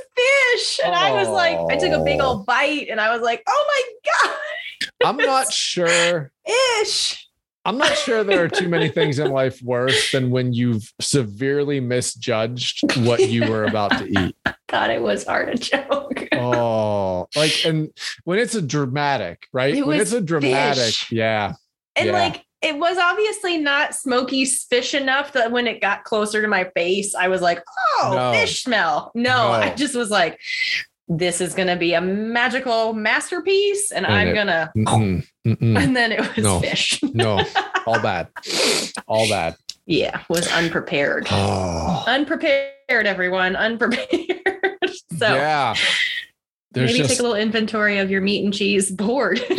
[0.55, 3.43] fish and i was like i took a big old bite and i was like
[3.47, 4.35] oh my God.
[5.03, 6.31] I'm not sure.
[6.81, 7.27] ish
[7.63, 11.79] I'm not sure there are too many things in life worse than when you've severely
[11.79, 14.35] misjudged what you were about to eat.
[14.67, 17.89] thought it was artichoke Oh, like, and
[18.23, 19.75] when it's a dramatic, right?
[19.75, 21.11] It when it's a dramatic, fish.
[21.11, 21.53] yeah.
[21.95, 22.13] And Yeah.
[22.13, 26.65] like it was obviously not smoky fish enough that when it got closer to my
[26.75, 27.61] face, I was like,
[27.99, 28.31] oh, No.
[28.39, 29.11] fish smell.
[29.15, 29.51] No, No.
[29.51, 30.39] I just was like,
[31.07, 35.77] this is gonna be a magical masterpiece, and And I'm gonna Mm-mm, mm-mm.
[35.83, 36.59] and then it was No.
[36.59, 37.01] fish.
[37.03, 37.43] no,
[37.85, 38.27] all bad,
[39.07, 39.55] all bad.
[39.85, 41.27] yeah, was unprepared.
[41.31, 43.55] Oh, unprepared, everyone.
[43.57, 44.39] Unprepared.
[45.17, 45.73] so yeah.
[46.71, 49.41] There's maybe just take a little inventory of your meat and cheese board.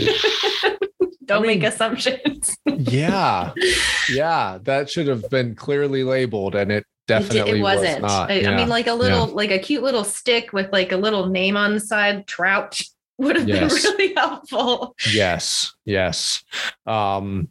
[1.26, 2.56] Don't I mean- make assumptions.
[2.66, 3.52] yeah,
[4.12, 4.58] yeah.
[4.62, 8.02] That should have been clearly labeled, and it It, definitely it wasn't.
[8.02, 8.30] was not.
[8.30, 11.26] I, I mean, like a little, like a cute little stick with like a little
[11.26, 12.80] name on the side, trout
[13.18, 13.82] would have Yes.
[13.84, 14.94] been really helpful.
[15.12, 16.42] yes, yes.
[16.86, 17.48] Um,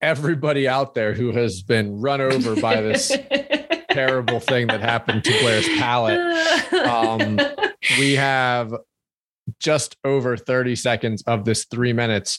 [0.00, 3.12] everybody out there who has been run over by this
[3.90, 6.18] terrible thing that happened to Blair's palate.
[6.86, 7.38] Um,
[7.98, 8.72] we have
[9.58, 12.38] just over 30 seconds of this three minutes.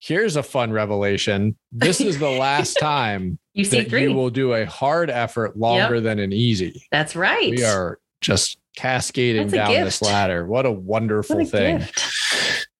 [0.00, 1.56] Here's a fun revelation.
[1.72, 4.02] This is the last time you see that three.
[4.02, 6.84] you will do a hard effort longer than an easy.
[6.92, 7.50] That's right.
[7.50, 10.46] We are just cascading down this ladder.
[10.46, 11.78] What a wonderful What a thing.
[11.78, 11.98] gift.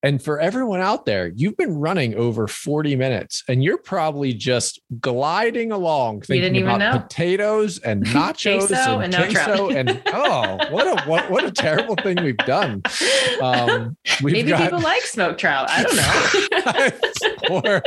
[0.02, 4.80] And for everyone out there, you've been running over 40 minutes and you're probably just
[5.00, 6.98] gliding along thinking about know.
[6.98, 9.72] potatoes and nachos Queso and, and no trout.
[9.72, 12.82] and oh, what a what, what a terrible thing we've done.
[13.40, 15.68] Um, we've Maybe got people like smoked trout.
[15.70, 16.90] I don't know.
[17.48, 17.82] four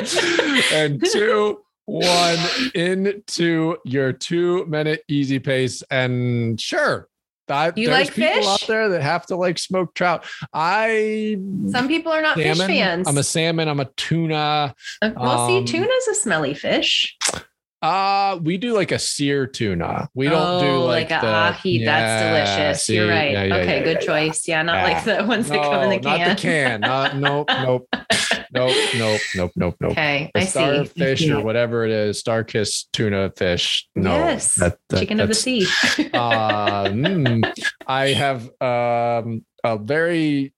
[0.74, 2.38] and two, one
[2.76, 5.84] into your two minute easy pace.
[5.90, 7.08] And sure,
[7.50, 8.48] that, You there's like people fish?
[8.48, 10.26] out there that have to like smoke trout.
[10.54, 11.38] I
[11.70, 13.08] Some people are not fish fans.
[13.08, 13.68] I'm a salmon.
[13.68, 14.74] I'm a tuna.
[15.02, 17.16] Uh, well, see, um, tuna's a smelly fish.
[17.82, 20.10] Uh, we do like a sear tuna.
[20.14, 21.86] We don't do Oh, like, a the, ahi.
[21.86, 22.24] That's
[22.58, 22.86] delicious.
[22.86, 23.32] see, You're right.
[23.32, 24.48] yeah, yeah, okay, yeah, good yeah, choice.
[24.48, 24.84] Yeah, not Yeah.
[24.94, 26.20] like the ones that come in the can.
[26.20, 26.84] Not the can.
[26.84, 27.88] Uh, nope, nope,
[28.52, 29.92] nope, nope, nope, nope, nope.
[29.92, 30.90] Okay, The I star see.
[30.90, 33.88] fish or whatever it is, StarKist tuna fish.
[33.96, 35.66] No, yes, that- that- chicken of the sea.
[36.14, 37.50] uh, mm,
[37.88, 40.54] I have um, a very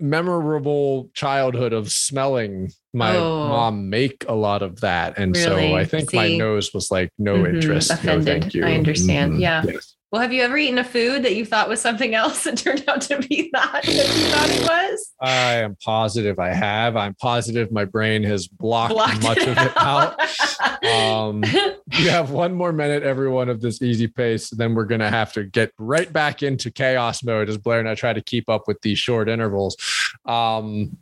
[0.00, 3.44] memorable childhood of smelling my Oh.
[3.44, 7.42] mom make a lot of that, and so I think my nose was like, no
[7.44, 8.64] Mhm, interest, no thank you.
[8.64, 9.34] I understand.
[9.34, 9.62] Mhm, Yeah.
[9.64, 9.96] yes.
[10.10, 12.84] Well, have you ever eaten a food that you thought was something else that turned
[12.88, 15.12] out to be not what you thought it was?
[15.20, 16.96] I am positive I have.
[16.96, 20.18] I'm positive my brain has blocked, Blocked much of it out.
[20.20, 20.20] out.
[20.80, 21.44] Um,
[21.92, 24.48] you have one more minute, everyone, of this easy pace.
[24.48, 27.88] Then we're going to have to get right back into chaos mode as Blair and
[27.88, 29.76] I try to keep up with these short intervals.
[30.24, 30.96] Um,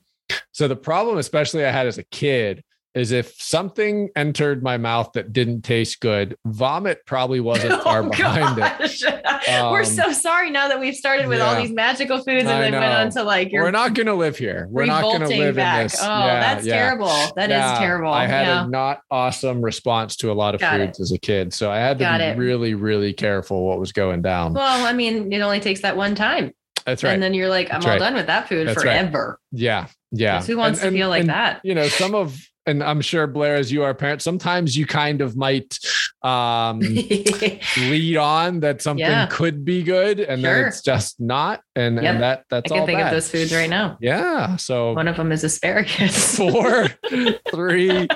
[0.50, 2.64] so, the problem, especially I had as a kid,
[2.98, 8.08] is if something entered my mouth that didn't taste good, vomit probably wasn't far Oh,
[8.10, 8.60] behind it.
[8.60, 9.02] gosh.
[9.48, 12.60] We're Um, so sorry now that we've started with all these magical foods and I
[12.62, 14.66] then went on to like your We're not going to live here.
[14.70, 15.80] We're not going to live back.
[15.80, 16.00] in this.
[16.02, 16.74] Oh, Yeah, that's yeah.
[16.74, 17.08] terrible.
[17.36, 18.12] That is Yeah, terrible.
[18.12, 18.64] I had yeah.
[18.64, 21.52] a not awesome response to a lot of Got foods as a kid.
[21.54, 22.36] So I had to Got be it.
[22.38, 24.54] really, really careful what was going down.
[24.54, 26.52] well, I mean, it only takes that one time.
[26.84, 27.12] That's right.
[27.12, 27.98] And then you're like, I'm That's all right.
[27.98, 29.00] done with that food That's right.
[29.00, 29.38] forever.
[29.52, 29.86] yeah.
[30.10, 30.38] Yeah.
[30.38, 31.60] 'Cause Who wants And- to and- feel like and, that?
[31.62, 32.34] You know, some of,
[32.68, 35.78] and I'm sure Blair, as you are a parent, sometimes you kind of might
[36.22, 36.80] um,
[37.76, 39.26] lead on that something Yeah.
[39.30, 41.62] could be good and then it's just not.
[41.74, 42.04] And, Yep.
[42.04, 43.06] and that I can think bad.
[43.08, 43.96] of those foods right now.
[44.00, 44.56] Yeah.
[44.56, 46.36] So One of them is asparagus.
[46.38, 46.88] four,
[47.50, 48.08] three,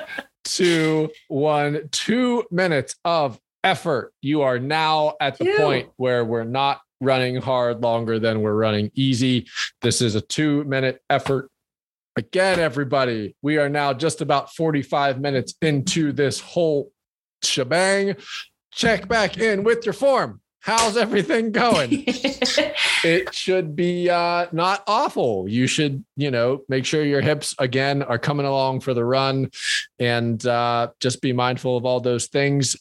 [0.43, 4.13] two, one, two minutes of effort.
[4.21, 8.91] You are now at the point where we're not running hard longer than we're running
[8.93, 9.47] easy.
[9.81, 11.49] This is a two minute effort.
[12.15, 16.91] Again, everybody, we are now just about 45 minutes into this whole
[17.43, 18.15] shebang.
[18.71, 20.39] Check back in with your form.
[20.59, 21.89] How's everything going?
[23.03, 25.45] it should be uh, not awful.
[25.49, 29.49] You should, you know, make sure your hips again are coming along for the run
[29.99, 32.77] and uh, just be mindful of all those things.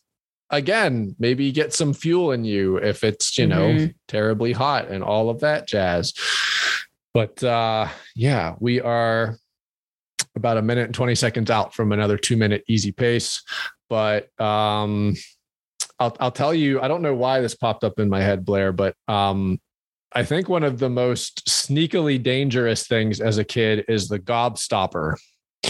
[0.50, 3.94] Again, maybe get some fuel in you if it's, you know, Mhm.
[4.06, 6.12] terribly hot and all of that jazz.
[7.14, 9.36] But uh, yeah, we are
[10.34, 13.42] about a minute and 20 seconds out from another two minute easy pace.
[13.88, 15.14] But um,
[15.98, 18.72] I'll, I'll tell you, I don't know why this popped up in my head, Blair,
[18.72, 19.60] but um,
[20.14, 25.16] I think one of the most sneakily dangerous things as a kid is the gobstopper.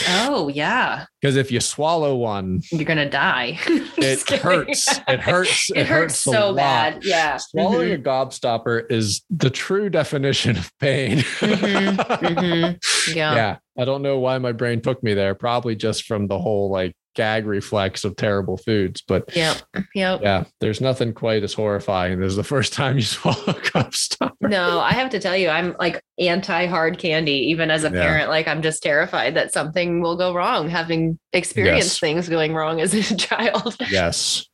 [0.08, 3.58] Oh yeah, Because if you swallow one, you're gonna die.
[3.66, 4.42] it Just kidding.
[4.42, 4.88] hurts.
[5.08, 5.70] It hurts.
[5.76, 7.04] It, hurts, so bad.
[7.04, 7.36] Yeah.
[7.36, 7.94] Swallowing Mhm.
[7.94, 11.18] a gobstopper is the true definition of pain.
[11.18, 12.78] Mhm, mhm.
[13.14, 13.34] Yeah.
[13.34, 13.56] yeah.
[13.78, 15.34] I don't know why my brain took me there.
[15.34, 19.02] Probably just from the whole like gag reflex of terrible foods.
[19.06, 19.56] But Yep.
[19.94, 20.20] Yep.
[20.22, 24.30] yeah, there's nothing quite as horrifying as the first time you swallow a gobstopper.
[24.50, 28.02] No, I have to tell you, I'm like anti hard candy, even as a Yeah.
[28.02, 28.28] parent.
[28.30, 31.98] Like, I'm just terrified that something will go wrong, having experienced Yes.
[32.00, 33.76] things going wrong as a child.
[33.90, 34.46] Yes.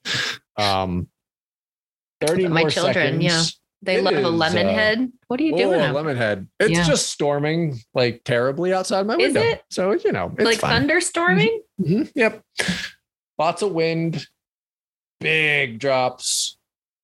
[0.57, 1.09] Um,
[2.21, 3.43] 30 My children, yeah.
[3.81, 5.13] They It love a is, lemon uh, head.
[5.29, 5.81] What are you doing?
[5.81, 6.49] a lemon head.
[6.59, 6.83] It's Yeah.
[6.85, 9.45] just storming like terribly outside my window.
[9.71, 10.89] So, you know, it's like fine.
[10.89, 11.59] thunderstorming?
[11.81, 12.43] Mhm, Yep.
[13.39, 14.27] Lots of wind,
[15.21, 16.57] big drops.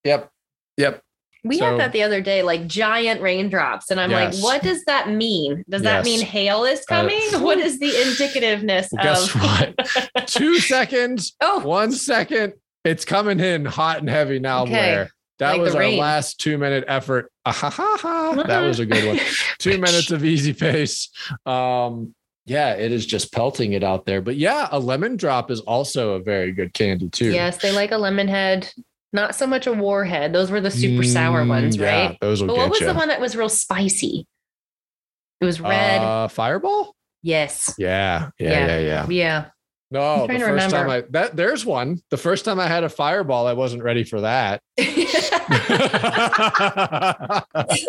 [0.05, 0.31] Yep.
[0.77, 1.01] Yep.
[1.45, 3.91] We So- had that the other day, like giant raindrops.
[3.91, 4.37] And I'm Yes.
[4.37, 5.63] like, what does that mean?
[5.69, 7.21] Does that mean hail is Uh, coming?
[7.43, 10.27] what is the indicativeness Well, guess of what?
[10.27, 12.55] Two seconds, Oh, one second.
[12.85, 14.73] It's coming in hot and heavy now, Okay.
[14.73, 15.11] Blair.
[15.39, 15.99] That Like was our rain.
[15.99, 17.31] last two minute effort.
[17.45, 18.43] Ah, ha, ha, ha.
[18.47, 19.21] That was a good one.
[19.59, 21.11] two minutes of easy pace.
[21.45, 22.15] Um,
[22.47, 24.21] yeah, it is just pelting it out there.
[24.21, 27.31] But yeah, a lemon drop is also a very good candy too.
[27.33, 28.71] Yes, they like a lemon head.
[29.13, 30.33] Not so much a warhead.
[30.33, 32.19] Those were the super sour Mm, ones, yeah, right?
[32.21, 32.87] those will But what was you.
[32.87, 34.27] the one that was real spicy?
[35.41, 36.01] It was red.
[36.03, 36.95] Uh, fireball.
[37.23, 37.75] yes.
[37.79, 38.67] Yeah, yeah, Yeah.
[38.67, 39.07] yeah, yeah.
[39.09, 39.45] Yeah.
[39.95, 42.01] No, the first to time I that there's one.
[42.11, 44.61] The first time I had a fireball, I wasn't ready for that.
[44.77, 44.83] I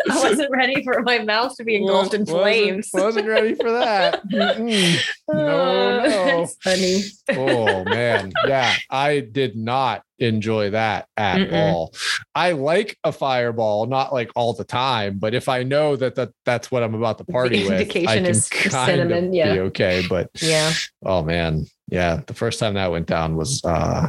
[0.08, 4.24] wasn't ready for my mouth to be engulfed in Wasn't- Wasn't ready for that.
[4.28, 4.96] Mm-mm.
[5.32, 6.46] No, oh, no.
[6.46, 7.02] That's funny.
[7.40, 11.52] oh man yeah i did not enjoy that at Mm-mm.
[11.52, 11.92] all
[12.34, 16.30] i like a fireball not like all the time but if i know that, that
[16.44, 19.54] that's what i'm about to party with i indication can is kind cinnamon, of yeah.
[19.54, 20.72] be okay but Yeah.
[21.04, 24.08] oh man yeah the first time that went down was uh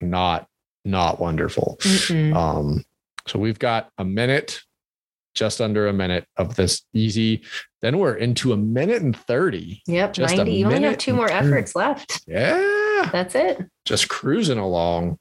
[0.00, 0.46] not
[0.84, 2.34] not wonderful Mm-mm.
[2.34, 2.84] um
[3.26, 4.60] so we've got a minute
[5.34, 7.42] just under a minute of this easy
[7.82, 10.12] then we're into a minute and 30 Yep.
[10.14, 10.52] just 90.
[10.52, 12.22] You only have two more efforts left.
[12.26, 13.58] yeah That's it.
[13.84, 15.18] just cruising along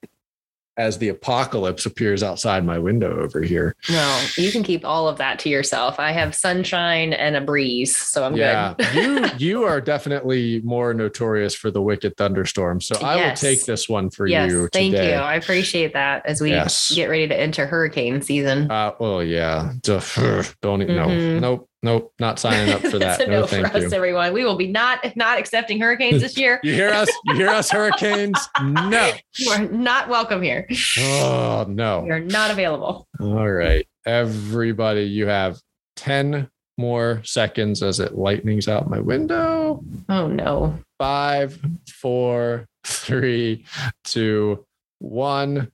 [0.78, 3.76] as the apocalypse appears outside my window over here.
[3.90, 6.00] No, you can keep all of that to yourself.
[6.00, 8.94] I have sunshine and a breeze, so I'm yeah, good.
[8.96, 12.82] you you are definitely more notorious for the wicked thunderstorm.
[12.82, 15.12] So I will take this one for yes, you thank today.
[15.12, 15.18] you.
[15.20, 16.92] I appreciate that as we Yes.
[16.94, 18.72] get ready to enter hurricane season.
[18.72, 21.40] Uh, oh yeah, don't e- no, Mhm.
[21.42, 23.20] nope, nope, not signing up for that.
[23.20, 23.92] That's no, no for thank us, you.
[23.94, 24.34] everyone.
[24.34, 26.60] We will be not not accepting hurricanes this year.
[26.64, 27.10] You hear us?
[27.26, 27.70] You hear us?
[27.70, 28.40] Hurricanes?
[28.62, 29.12] No.
[29.38, 30.68] You are not welcome here.
[31.00, 32.06] Oh no.
[32.06, 33.08] You're not available.
[33.20, 35.60] All right, everybody, you have
[35.96, 39.84] ten more seconds as it lightnings out my window.
[40.10, 40.80] Oh no.
[40.98, 43.66] five, four, three,
[44.04, 44.66] two,
[45.00, 45.72] one.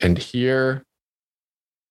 [0.00, 0.84] And here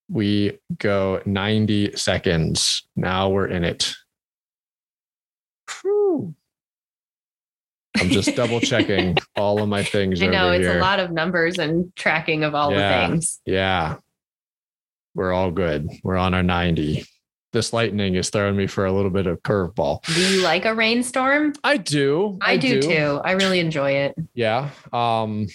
[0.10, 2.88] we go 90 seconds.
[2.96, 3.94] Now we're in it.
[5.82, 6.34] Whew.
[7.98, 10.22] I'm just double checking all of my things.
[10.22, 10.78] I know it's here.
[10.78, 13.02] a lot of numbers and tracking of all Yeah.
[13.02, 13.42] the things.
[13.46, 13.98] Yeah.
[15.16, 15.88] We're all good.
[16.04, 17.06] We're on our 90.
[17.52, 20.04] This lightning is throwing me for a little bit of curveball.
[20.06, 21.54] Do you like a rainstorm?
[21.64, 22.38] I do.
[22.42, 23.20] I, do, too.
[23.24, 24.16] I really enjoy it.
[24.34, 24.70] Yeah.
[24.94, 25.48] Um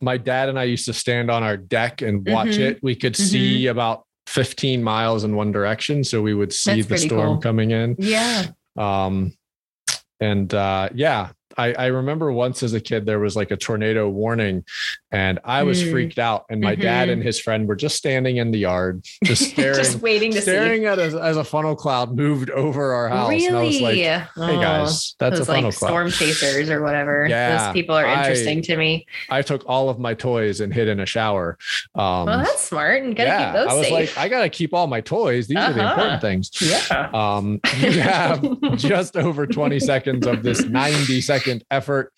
[0.00, 2.58] my dad and I used to stand on our deck and watch Mhm.
[2.58, 2.82] it.
[2.82, 6.02] We could see about 15 miles in one direction.
[6.04, 7.38] So we would see That's the storm cool.
[7.38, 7.96] coming in.
[7.98, 8.46] Yeah.
[8.76, 9.32] Um
[10.20, 14.08] and uh yeah, I, I remember once as a kid there was like a tornado
[14.08, 14.64] warning,
[15.12, 15.90] and I was Mm.
[15.90, 16.44] freaked out.
[16.50, 17.12] And my dad Mhm.
[17.14, 20.84] and his friend were just standing in the yard, just staring, Just waiting to staring
[20.86, 23.14] at us as a funnel cloud moved over our see.
[23.16, 23.46] house.
[23.48, 24.02] And I was like, Really?
[24.02, 27.26] "Hey Oh, guys, that's a funnel like cloud." storm chasers or whatever.
[27.28, 29.06] Yeah, Those people are I- interesting to me.
[29.30, 31.58] I took all of my toys and hid in a shower.
[31.94, 33.92] Um, Well, that's smart and gotta yeah, keep those I was safe.
[34.16, 35.46] like, I gotta keep all my toys.
[35.46, 35.92] These are the Uh-huh.
[35.92, 36.50] important things.
[36.60, 37.10] yeah.
[37.12, 38.42] Um, you have
[38.76, 42.12] just over 20 seconds of this 90 second effort.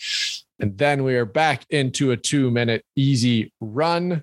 [0.59, 4.23] And then we are back into a two minute easy run.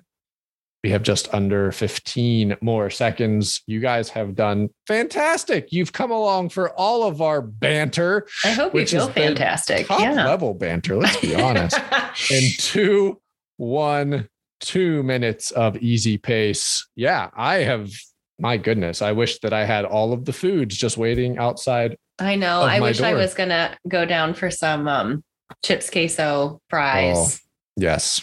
[0.82, 3.62] We have just under 15 more seconds.
[3.66, 5.72] You guys have done fantastic.
[5.72, 9.86] You've come along for all of our banter, I hope you feel fantastic.
[9.86, 10.26] top yeah.
[10.26, 10.96] level banter.
[10.96, 11.78] Let's be honest.
[12.30, 13.18] In two,
[13.56, 14.28] one,
[14.60, 16.86] two minutes of easy pace.
[16.96, 17.90] Yeah, I have.
[18.38, 22.36] My goodness, I wish that I had all of the foods just waiting outside I
[22.36, 22.62] know.
[22.62, 25.24] I wish I was gonna go down for some um
[25.64, 27.16] chips queso fries.
[27.16, 27.38] Oh,
[27.76, 28.22] Yes.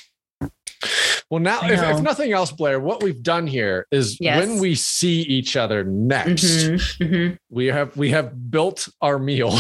[1.30, 4.40] Well, now, if, if nothing else, Blair, what we've done here is Yes.
[4.40, 7.38] when we see each other next, Mhm, mhm.
[7.50, 9.52] we have we have built our meal.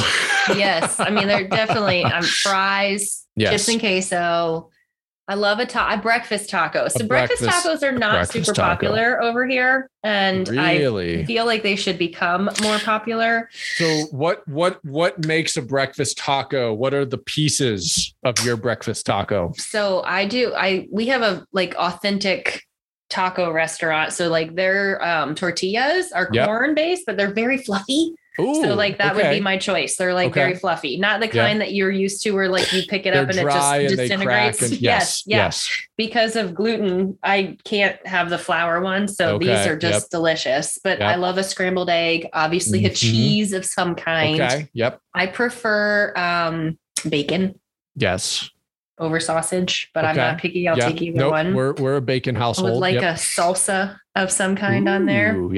[0.55, 0.99] Yes.
[0.99, 3.51] I mean, they're definitely um, fries, yes.
[3.51, 4.69] chips and queso.
[5.27, 6.87] I love a, ta- a breakfast taco.
[6.89, 8.69] So breakfast, breakfast- tacos are not super taco.
[8.75, 13.49] popular over here, and I feel like they should become more popular.
[13.75, 16.73] So, what what what makes a breakfast taco?
[16.73, 19.53] What are the pieces of your breakfast taco?
[19.57, 20.53] So I do.
[20.55, 22.63] I we have a like authentic
[23.09, 24.13] taco restaurant.
[24.13, 26.47] So like their um, tortillas are Yep.
[26.47, 28.13] corn based, but they're very fluffy.
[28.39, 29.97] Ooh, so like that would be my choice.
[29.97, 30.39] They're like Okay.
[30.41, 31.45] very fluffy, not the Yeah.
[31.47, 33.87] kind that you're used to, where like you pick it up and it just and
[33.89, 34.61] disintegrates.
[34.61, 35.37] And, yes, yes, yeah.
[35.37, 35.69] yes.
[35.97, 39.17] Because of gluten, I can't have the flour ones.
[39.17, 40.79] So these are just delicious.
[40.83, 41.09] But Yep.
[41.09, 42.95] I love a scrambled egg, obviously a Mhm.
[42.95, 44.39] cheese of some kind.
[44.41, 44.69] Okay.
[44.73, 44.99] Yep.
[45.13, 46.77] I prefer um,
[47.09, 47.59] bacon
[47.97, 48.49] Yes.
[48.97, 50.67] over sausage, but I'm not picky.
[50.69, 50.87] I'll yeah.
[50.87, 51.53] take either Nope, one.
[51.53, 52.71] We're we're a bacon household.
[52.71, 53.03] with like Yep.
[53.03, 55.35] a salsa of some kind on there.
[55.35, 55.51] Ooh,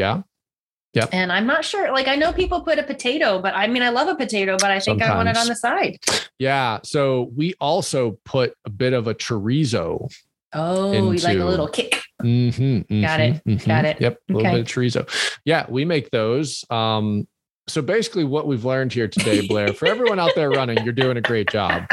[0.93, 1.07] Yeah.
[1.11, 1.91] And I'm not sure.
[1.91, 4.69] Like I know people put a potato, but I mean I love a potato, but
[4.71, 5.97] I think I want it on the side.
[6.39, 6.79] Yeah.
[6.83, 10.07] So we also put a bit of a chorizo.
[10.53, 11.99] Oh, you like a little kick.
[12.21, 13.99] Mhm, Got it, mhm, got it.
[13.99, 14.19] Yep.
[14.29, 14.57] A little Okay.
[14.57, 15.37] bit of chorizo.
[15.45, 16.63] Yeah, we make those.
[16.69, 17.27] Um,
[17.67, 21.17] so basically, what we've learned here today, Blair, for everyone out there running, you're doing
[21.17, 21.85] a great job.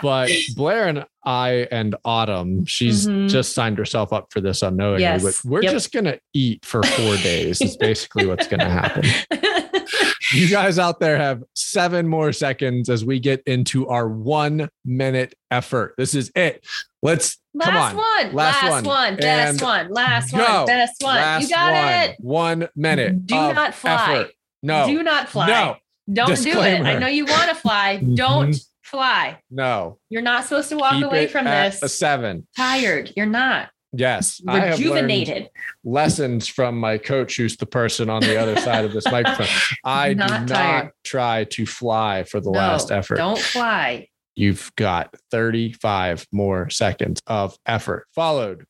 [0.00, 3.28] But Blair and I and Autumn, she's Mhm.
[3.30, 5.02] just signed herself up for this unknowingly.
[5.02, 5.22] Yes.
[5.22, 5.72] But we're Yep.
[5.72, 7.60] just gonna eat for four days.
[7.62, 9.04] Is basically what's gonna happen.
[10.32, 15.34] You guys out there have seven more seconds as we get into our one minute
[15.52, 15.94] effort.
[15.98, 16.66] This is it.
[17.00, 17.96] Let's last come on.
[17.96, 18.34] one.
[18.34, 18.84] Last Last, one.
[18.84, 19.16] one.
[19.16, 19.92] Best And one.
[19.92, 20.38] Last go.
[20.38, 20.66] one.
[20.66, 21.14] Best one.
[21.16, 21.92] Last you got one.
[22.10, 22.16] it.
[22.18, 23.24] One minute.
[23.26, 24.14] Do of not fly.
[24.16, 24.32] effort.
[24.64, 24.86] No.
[24.88, 25.46] Do not fly.
[25.46, 25.76] No.
[26.12, 26.80] Don't do it.
[26.82, 27.98] I know you want to fly.
[27.98, 28.56] Don't
[28.86, 29.38] fly.
[29.50, 29.98] No.
[30.08, 32.46] You're not supposed to walk Keep away from this A seven.
[32.56, 33.12] tired.
[33.16, 33.70] You're not.
[33.92, 34.40] Yes.
[34.46, 35.50] I have learned Rejuvenated.
[35.84, 39.46] lessons from my coach, who's the person on the other side of this microphone.
[39.84, 40.90] I do Not not tired.
[41.04, 43.16] try to fly for the No, last effort.
[43.16, 44.08] Don't fly.
[44.34, 48.66] You've got 35 more seconds of effort, followed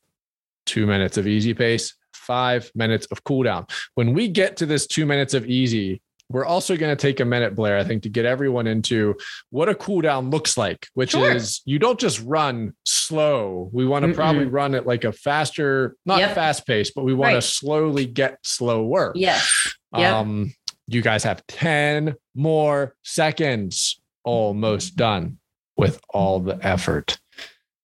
[0.65, 3.69] two minutes of easy pace, five minutes of cooldown.
[3.95, 7.25] When we get to this two minutes of easy, we're also going to take a
[7.25, 9.15] minute, Blair, I think, to get everyone into
[9.49, 11.31] what a cooldown looks like, which Sure.
[11.31, 13.69] is you don't just run slow.
[13.71, 16.35] We want to probably run at like a faster, not Yep.
[16.35, 19.13] fast pace, but we want to slowly get slower.
[19.15, 19.73] Yes.
[19.95, 20.13] Yep.
[20.13, 20.53] Um,
[20.87, 25.37] you guys have 10 more seconds, almost done
[25.77, 27.19] with all the effort.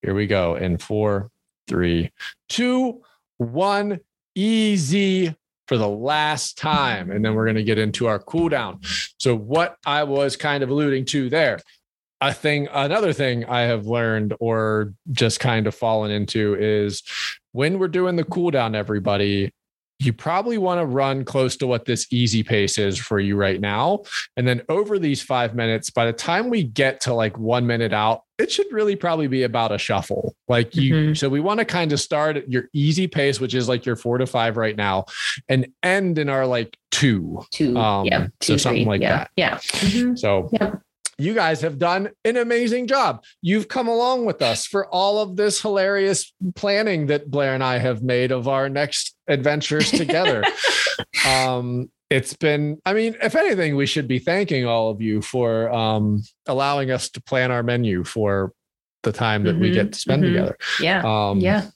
[0.02, 1.30] Here we go in four,
[1.68, 2.12] three,
[2.50, 3.02] two,
[3.38, 4.00] one.
[4.36, 5.36] Easy
[5.68, 7.12] for the last time.
[7.12, 8.80] And then we're going to get into our cool down.
[9.18, 11.60] So, what I was kind of alluding to there,
[12.22, 17.04] a thing, another thing I have learned or just kind of fallen into is
[17.52, 19.52] when we're doing the cool down, everybody,
[20.06, 23.60] you probably want to run close to what this easy pace is for you right
[23.62, 24.04] now.
[24.38, 27.94] And then over these five minutes, by the time we get to like one minute
[27.94, 30.36] out, it should really probably be about a shuffle.
[30.48, 31.18] Like you, Mhm.
[31.18, 33.96] so we want to kind of start at your easy pace, which is like your
[33.96, 35.06] four to five right now,
[35.50, 37.44] and end in our like two.
[37.52, 37.78] Two.
[37.78, 38.28] Um, yeah.
[38.42, 38.90] so Two, something three.
[38.90, 39.18] like yeah.
[39.18, 39.32] that.
[39.36, 39.58] Yeah.
[39.58, 40.18] Mhm.
[40.18, 40.82] So Yep.
[41.18, 43.24] You guys have done an amazing job.
[43.42, 47.78] You've come along with us for all of this hilarious planning that Blair and I
[47.78, 50.44] have made of our next adventures together.
[51.28, 55.72] um, it's been, I mean, if anything, we should be thanking all of you for
[55.74, 58.52] um, allowing us to plan our menu for
[59.04, 60.28] the time that we Mhm, get to spend mhm.
[60.28, 60.58] together.
[60.80, 61.02] Yeah.
[61.04, 61.70] Um, yeah.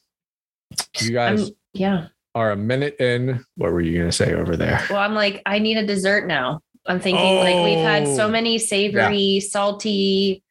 [1.02, 2.08] You guys I'm, yeah.
[2.36, 3.44] are a minute in.
[3.56, 4.86] What were you going to say over there?
[4.90, 6.62] Well, I'm like, I need a dessert now.
[6.88, 10.44] I'm thinking like we've had so Oh, many savory, salty,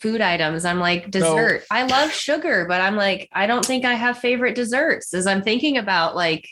[0.00, 0.64] food items.
[0.64, 1.64] I'm like dessert.
[1.70, 5.14] I love sugar, but I'm like I don't think I have favorite desserts.
[5.14, 6.48] As I'm thinking about like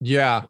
[0.00, 0.44] Yeah.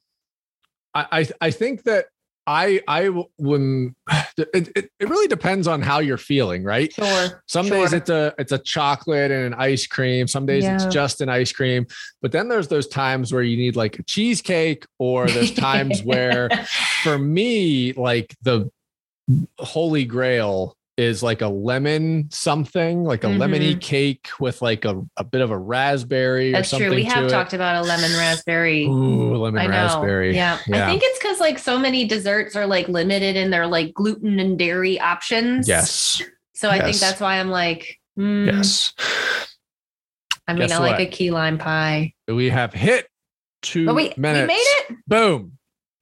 [0.94, 2.06] I I, I think that
[2.48, 3.94] I I when
[4.38, 6.92] it, it, it really depends on how you're feeling, right?
[6.92, 7.42] sure.
[7.46, 10.26] Some days it's a it's a chocolate and an ice cream.
[10.26, 11.86] Some days it's just an ice cream.
[12.22, 16.48] But then there's those times where you need like a cheesecake, or there's times where
[17.02, 18.70] for me, like the
[19.58, 25.22] holy grail is like a lemon something, like a lemony cake with like a, a
[25.22, 26.56] bit of a raspberry or Mm-hmm.
[26.56, 26.90] That's true.
[26.90, 28.84] We have talked about a lemon raspberry.
[28.86, 30.34] Ooh, lemon I raspberry.
[30.34, 30.58] Yeah.
[30.66, 34.40] I think it's because like so many desserts are like limited in their like gluten
[34.40, 35.68] and dairy options.
[35.68, 36.20] yes.
[36.54, 38.92] So I think that's why I'm like, mm, Yes.
[40.48, 41.00] I mean, Guess I like what?
[41.02, 42.14] a key lime pie.
[42.26, 43.06] We have hit
[43.62, 44.96] two But we, we made it.
[45.06, 45.52] Boom.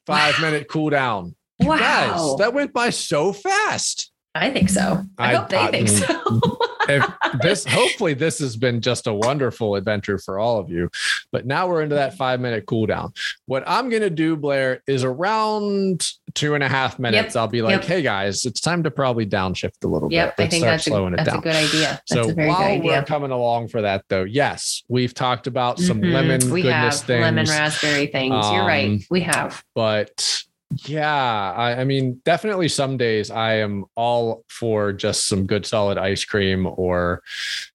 [0.07, 0.41] Five Wow.
[0.51, 1.35] minute cooldown.
[1.61, 1.77] Wow.
[1.79, 4.11] Guys, that went by so fast.
[4.43, 5.03] I think so.
[5.19, 6.59] I, I- hope they I- think so.
[6.89, 7.05] If
[7.43, 10.89] this hopefully this has been just a wonderful adventure for all of you.
[11.33, 13.11] But now we're into that five minute cooldown.
[13.47, 17.35] What I'm gonna do, Blair, is around two and a half minutes.
[17.35, 17.85] I'll be like, yep.
[17.85, 20.37] hey guys, it's time to probably downshift a little yep.
[20.37, 20.45] bit.
[20.45, 22.01] I think start that's, a, slowing it that's a good idea.
[22.09, 25.49] That's so a very while good we're coming along for that, though, yes, we've talked
[25.49, 26.13] about some Mhm.
[26.13, 27.21] lemon we goodness have things.
[27.23, 28.31] lemon raspberry things.
[28.53, 29.01] You're Um, right.
[29.11, 29.65] We have.
[29.75, 30.45] but
[30.87, 35.97] yeah I, I mean definitely some days i am all for just some good solid
[35.97, 37.23] ice cream or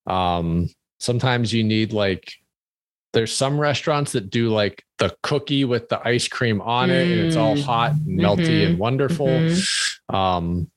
[0.07, 0.69] um
[0.99, 2.31] sometimes you need like
[3.13, 7.19] there's some restaurants that do like the cookie with the ice cream on it and
[7.21, 7.63] it's all Mm.
[7.63, 8.65] hot and melty Mhm.
[8.67, 10.13] and wonderful Mhm.
[10.13, 10.71] um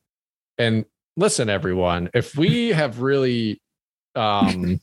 [0.57, 0.85] and
[1.17, 3.61] listen everyone if we have really
[4.15, 4.81] um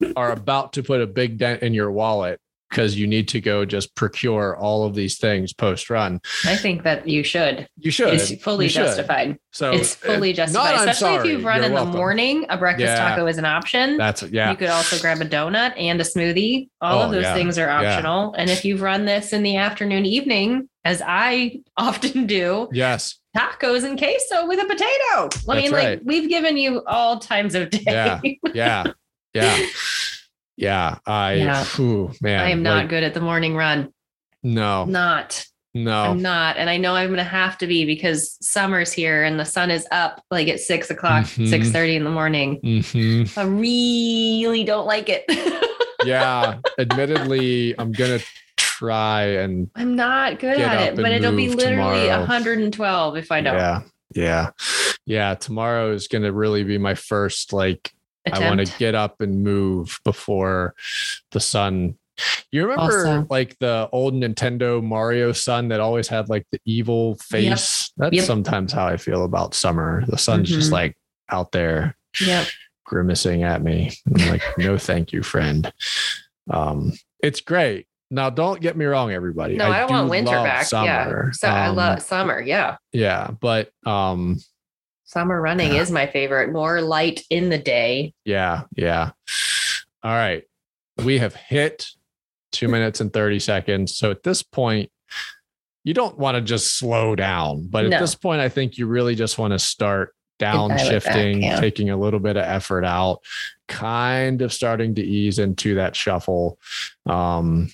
[0.16, 2.40] are about to put a big dent in your wallet
[2.70, 6.82] because you need to go just procure all of these things post run I think
[6.84, 7.68] that you should.
[7.78, 8.84] you should It's fully You should.
[8.86, 9.38] justified.
[9.52, 12.46] so it's uh, fully justified, especially if you've run You're in the morning.
[12.48, 13.08] A breakfast Yeah.
[13.10, 13.96] taco is an option.
[13.96, 16.68] that's yeah You could also grab a donut and a smoothie.
[16.80, 17.34] All Oh, of those yeah.
[17.34, 17.92] things are Yeah.
[17.94, 18.34] optional.
[18.34, 23.84] And if you've run this in the afternoon, evening, as I often do, yes tacos
[23.84, 25.28] and queso with a potato.
[25.48, 25.90] I mean, right.
[25.90, 27.82] like we've given you all times of day.
[27.86, 28.20] Yeah.
[28.54, 28.84] yeah
[29.34, 29.66] yeah
[30.58, 31.62] yeah i Yeah.
[31.64, 33.92] phew, man I am not like, good at the morning run.
[34.42, 35.44] no Not.
[35.74, 36.56] no I'm not.
[36.56, 39.70] And I know I'm going to have to be because summer's here and the sun
[39.70, 41.46] is up like at six o'clock, Mhm.
[41.48, 42.60] 6.30 in the morning.
[42.64, 43.38] Mhm.
[43.38, 45.24] I really don't like it.
[46.04, 48.20] yeah admittedly i'm gonna
[48.56, 52.20] try and I'm not good at it, but it'll be literally tomorrow.
[52.20, 53.80] 112 if I don't yeah
[54.14, 54.50] yeah
[55.06, 57.92] yeah tomorrow is gonna really be my first like
[58.28, 58.46] attempt.
[58.46, 60.74] I want to get up and move before
[61.32, 61.96] the sun.
[62.50, 63.26] You remember Also.
[63.30, 67.92] like the old Nintendo Mario sun that always had like the evil face?
[67.96, 68.24] That's Yep.
[68.24, 70.04] sometimes how I feel about summer.
[70.06, 70.72] The sun's just Mhm.
[70.72, 70.96] like
[71.30, 72.46] out there Yep.
[72.84, 73.92] grimacing at me.
[74.06, 75.72] I'm like, no, thank you, friend.
[76.50, 77.86] Um, it's great.
[78.10, 79.56] Now, don't get me wrong, everybody.
[79.56, 80.64] No, I, don't do want winter back.
[80.64, 81.26] Summer.
[81.26, 81.30] Yeah.
[81.32, 82.40] So I Um, love summer.
[82.40, 82.78] Yeah.
[82.92, 84.38] Yeah, but um,
[85.08, 85.80] Summer running Yeah.
[85.80, 86.52] is my favorite.
[86.52, 88.12] More light in the day.
[88.26, 89.12] Yeah, yeah.
[90.02, 90.44] All right.
[91.02, 91.88] We have hit
[92.52, 93.96] two minutes and 30 seconds.
[93.96, 94.90] So at this point,
[95.82, 99.14] you don't want to just slow down, but at this point, I think you really
[99.14, 101.58] just want to start dial it back, downshifting, yeah.
[101.58, 103.20] taking a little bit of effort out,
[103.66, 106.58] kind of starting to ease into that shuffle.
[107.06, 107.70] Um,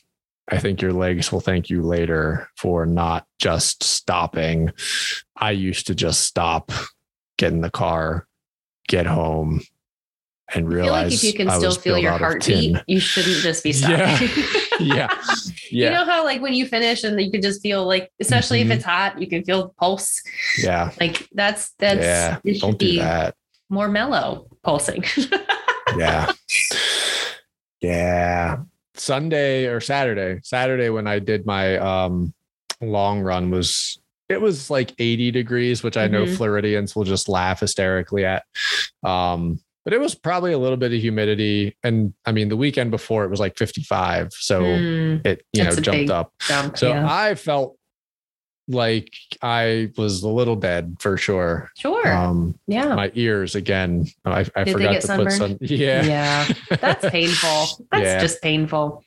[0.47, 4.71] I think your legs will thank you later for not just stopping.
[5.37, 6.71] I used to just stop,
[7.45, 8.27] get in the car,
[8.89, 9.61] get home,
[10.55, 13.37] and I feel realize like if you can I still feel your heartbeat, you shouldn't
[13.43, 14.17] just be Yeah.
[14.17, 14.45] stopping.
[14.81, 15.07] Yeah,
[15.71, 18.61] yeah, You know how like when you finish and you can just feel like, especially
[18.61, 18.67] Mhm.
[18.67, 20.21] if it's hot, you can feel pulse.
[20.59, 22.39] yeah, Like that's that's yeah.
[22.45, 23.37] it should Don't do be that.
[23.71, 25.05] more mellow pulsing.
[25.97, 26.33] yeah
[27.81, 28.57] yeah
[28.95, 32.33] sunday or saturday saturday when i did my um
[32.81, 33.99] long run was
[34.29, 36.37] it was like 80 degrees which i know Mhm.
[36.37, 38.43] floridians will just laugh hysterically at
[39.03, 42.91] um but it was probably a little bit of humidity and i mean the weekend
[42.91, 47.07] before it was like 55 so Mm, it you know jumped up jump, so yeah.
[47.09, 47.77] i felt
[48.67, 49.13] like
[49.43, 52.11] i was a little dead for sure sure.
[52.11, 52.95] um yeah.
[52.95, 56.49] my ears again i, I forgot to put some yeah yeah.
[56.81, 57.87] That's painful.
[57.93, 58.21] That's Yeah.
[58.21, 59.05] just painful.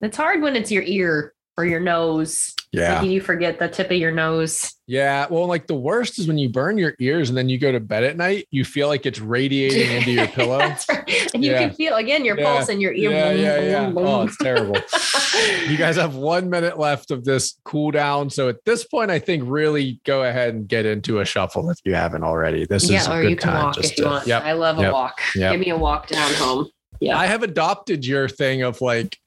[0.00, 1.32] It's hard when it's your ear.
[1.58, 2.54] Or your nose.
[2.72, 3.00] Yeah.
[3.00, 4.72] Like you forget the tip of your nose.
[4.86, 5.26] Yeah.
[5.28, 7.80] Well, like the worst is when you burn your ears and then you go to
[7.80, 10.58] bed at night, you feel like it's radiating into your pillow.
[10.58, 11.30] That's right.
[11.34, 11.58] And you Yeah.
[11.66, 12.44] can feel again your Yeah.
[12.56, 13.10] pulse in your ear.
[13.10, 13.86] Yeah, yeah, yeah.
[13.90, 14.06] boom, oh, boom.
[14.06, 14.76] Oh, it's terrible.
[15.70, 18.30] you guys have one minute left of this cool down.
[18.30, 21.78] So at this point, I think really go ahead and get into a shuffle if
[21.84, 22.64] you haven't already.
[22.64, 24.26] This is yeah, a or good you can time walk just if you to- want.
[24.26, 24.42] Yep.
[24.44, 25.20] I love a walk.
[25.34, 25.52] Yep.
[25.52, 26.68] Give me a walk down home.
[27.00, 27.18] Yeah.
[27.18, 29.18] I have adopted your thing of like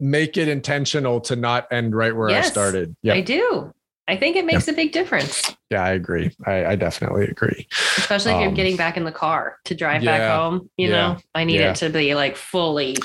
[0.00, 2.96] make it intentional to not end right where I Yes, started.
[3.08, 3.72] I do.
[4.08, 6.32] I think it makes a big difference, Yeah, I agree.
[6.44, 7.68] I, I definitely agree.
[7.96, 10.68] especially if you're Um, getting back in the car to drive yeah, back home.
[10.76, 11.70] You yeah, know, I need yeah.
[11.70, 12.96] it to be like fully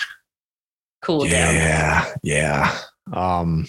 [1.04, 1.54] cooled down.
[1.54, 2.78] Yeah, yeah.
[3.14, 3.68] Um,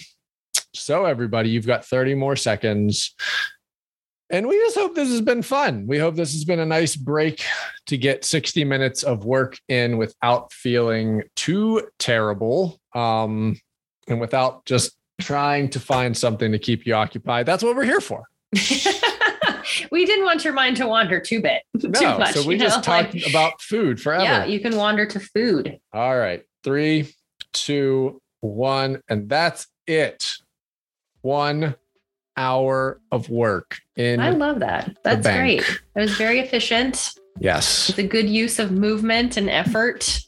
[0.73, 3.13] so everybody, you've got 30 more seconds.
[4.29, 5.85] And we just hope this has been fun.
[5.87, 7.45] We hope this has been a nice break
[7.85, 12.81] to get 60 minutes of work in without feeling too terrible.
[12.97, 13.59] Um,
[14.07, 14.91] and without just
[15.21, 17.45] trying to find something to keep you occupied.
[17.45, 18.23] That's what we're here for.
[19.91, 22.33] we didn't want your mind to wander too bit too No, much.
[22.35, 24.23] so we just know, talked like- about food forever.
[24.23, 25.77] yeah, you can wander to food.
[25.93, 26.43] All right.
[26.63, 27.13] Three,
[27.53, 29.01] two, one.
[29.09, 30.25] And that's it.
[31.21, 31.75] One
[32.35, 34.19] hour of work in.
[34.19, 34.95] I love that.
[35.03, 35.61] That's great.
[35.61, 37.11] It was very efficient.
[37.39, 37.89] yes.
[37.89, 40.19] It's a good use of movement and effort.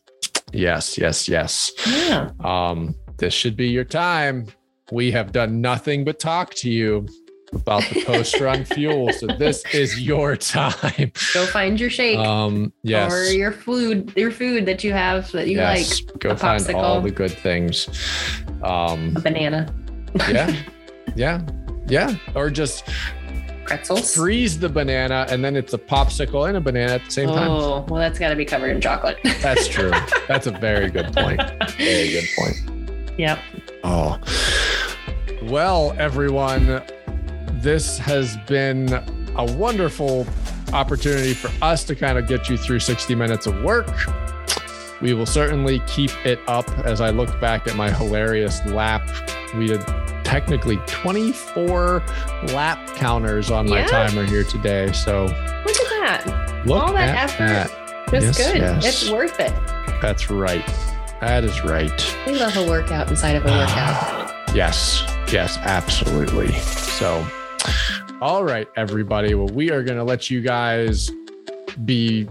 [0.53, 0.97] Yes.
[0.97, 1.27] Yes.
[1.27, 1.71] Yes.
[1.87, 2.31] Yeah.
[2.43, 4.47] Um, this should be your time.
[4.91, 7.07] We have done nothing but talk to you
[7.53, 9.11] about the post run fuel.
[9.13, 11.11] So this is your time.
[11.33, 13.11] Go find your shake Um, yes.
[13.11, 16.01] or your food, your food that you have that you yes.
[16.19, 17.87] Go a find all the good things.
[18.63, 19.15] Um.
[19.15, 19.73] A banana,
[20.29, 20.55] yeah.
[21.15, 21.41] Yeah.
[21.87, 22.15] Yeah.
[22.35, 22.83] Or just
[23.69, 24.15] pretzels.
[24.15, 27.49] freeze the banana and then it's a popsicle and a banana at the same time.
[27.49, 29.17] Oh, well, that's got to be covered in chocolate.
[29.41, 29.91] That's true.
[30.27, 31.41] That's a very good point.
[31.77, 33.19] Very good point.
[33.19, 33.39] Yep.
[33.83, 34.19] Oh.
[35.43, 36.81] Well, everyone,
[37.61, 38.91] this has been
[39.37, 40.27] a wonderful
[40.73, 43.87] opportunity for us to kind of get you through 60 minutes of work.
[45.01, 49.09] We will certainly keep it up as I look back at my hilarious lap.
[49.55, 49.81] We did
[50.29, 52.03] technically 24
[52.53, 53.87] lap counters on my Yeah.
[53.87, 54.91] timer here today.
[54.91, 56.65] So Look at that.
[56.67, 57.47] look All that at effort.
[57.47, 57.71] that.
[58.11, 58.57] That's Yes, good.
[58.61, 58.85] yes.
[58.85, 59.53] It's worth it.
[60.03, 60.63] That's right.
[61.19, 62.15] That is right.
[62.27, 64.25] We love a workout inside of a workout.
[64.55, 66.51] Yes, yes, absolutely.
[66.57, 67.23] So,
[68.19, 69.35] all right, everybody.
[69.35, 71.11] Well, we are going to let you guys
[71.85, 72.27] be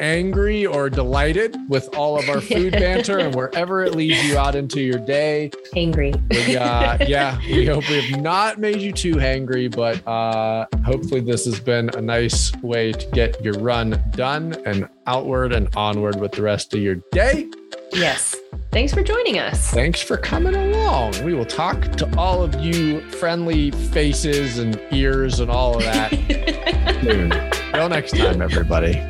[0.00, 4.54] angry or delighted with all of our food banter and wherever it leads you out
[4.54, 5.50] into your day.
[5.74, 6.14] Angry.
[6.30, 11.20] We, uh, yeah, we hope we have not made you too hangry, but uh, hopefully,
[11.20, 16.20] this has been a nice way to get your run done and outward and onward
[16.20, 17.48] with the rest of your day.
[17.92, 18.36] Yes.
[18.72, 19.70] Thanks for joining us.
[19.70, 21.24] Thanks for coming along.
[21.24, 26.10] We will talk to all of you friendly faces and ears and all of that
[27.04, 27.30] soon.
[27.72, 29.00] Till next time, everybody.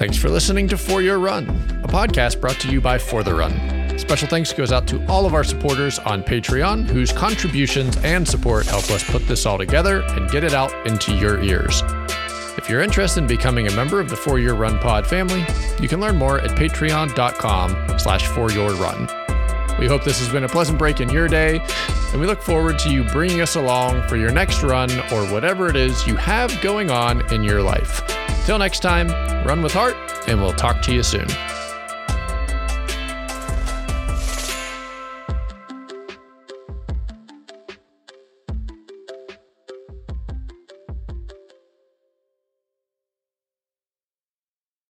[0.00, 1.46] Thanks for listening to For Your Run,
[1.84, 3.98] a podcast brought to you by For the Run.
[3.98, 8.64] Special thanks goes out to all of our supporters on Patreon, whose contributions and support
[8.64, 11.82] help us put this all together and get it out into your ears.
[12.56, 15.44] If you're interested in becoming a member of the For Your Run Pod family,
[15.82, 19.06] you can learn more at patreon.com slash for your run.
[19.78, 21.60] We hope this has been a pleasant break in your day,
[22.12, 25.68] and we look forward to you bringing us along for your next run or whatever
[25.68, 28.02] it is you have going on in your life.
[28.46, 29.08] Till next time,
[29.46, 29.96] run with heart,
[30.26, 31.26] and we'll talk to you soon.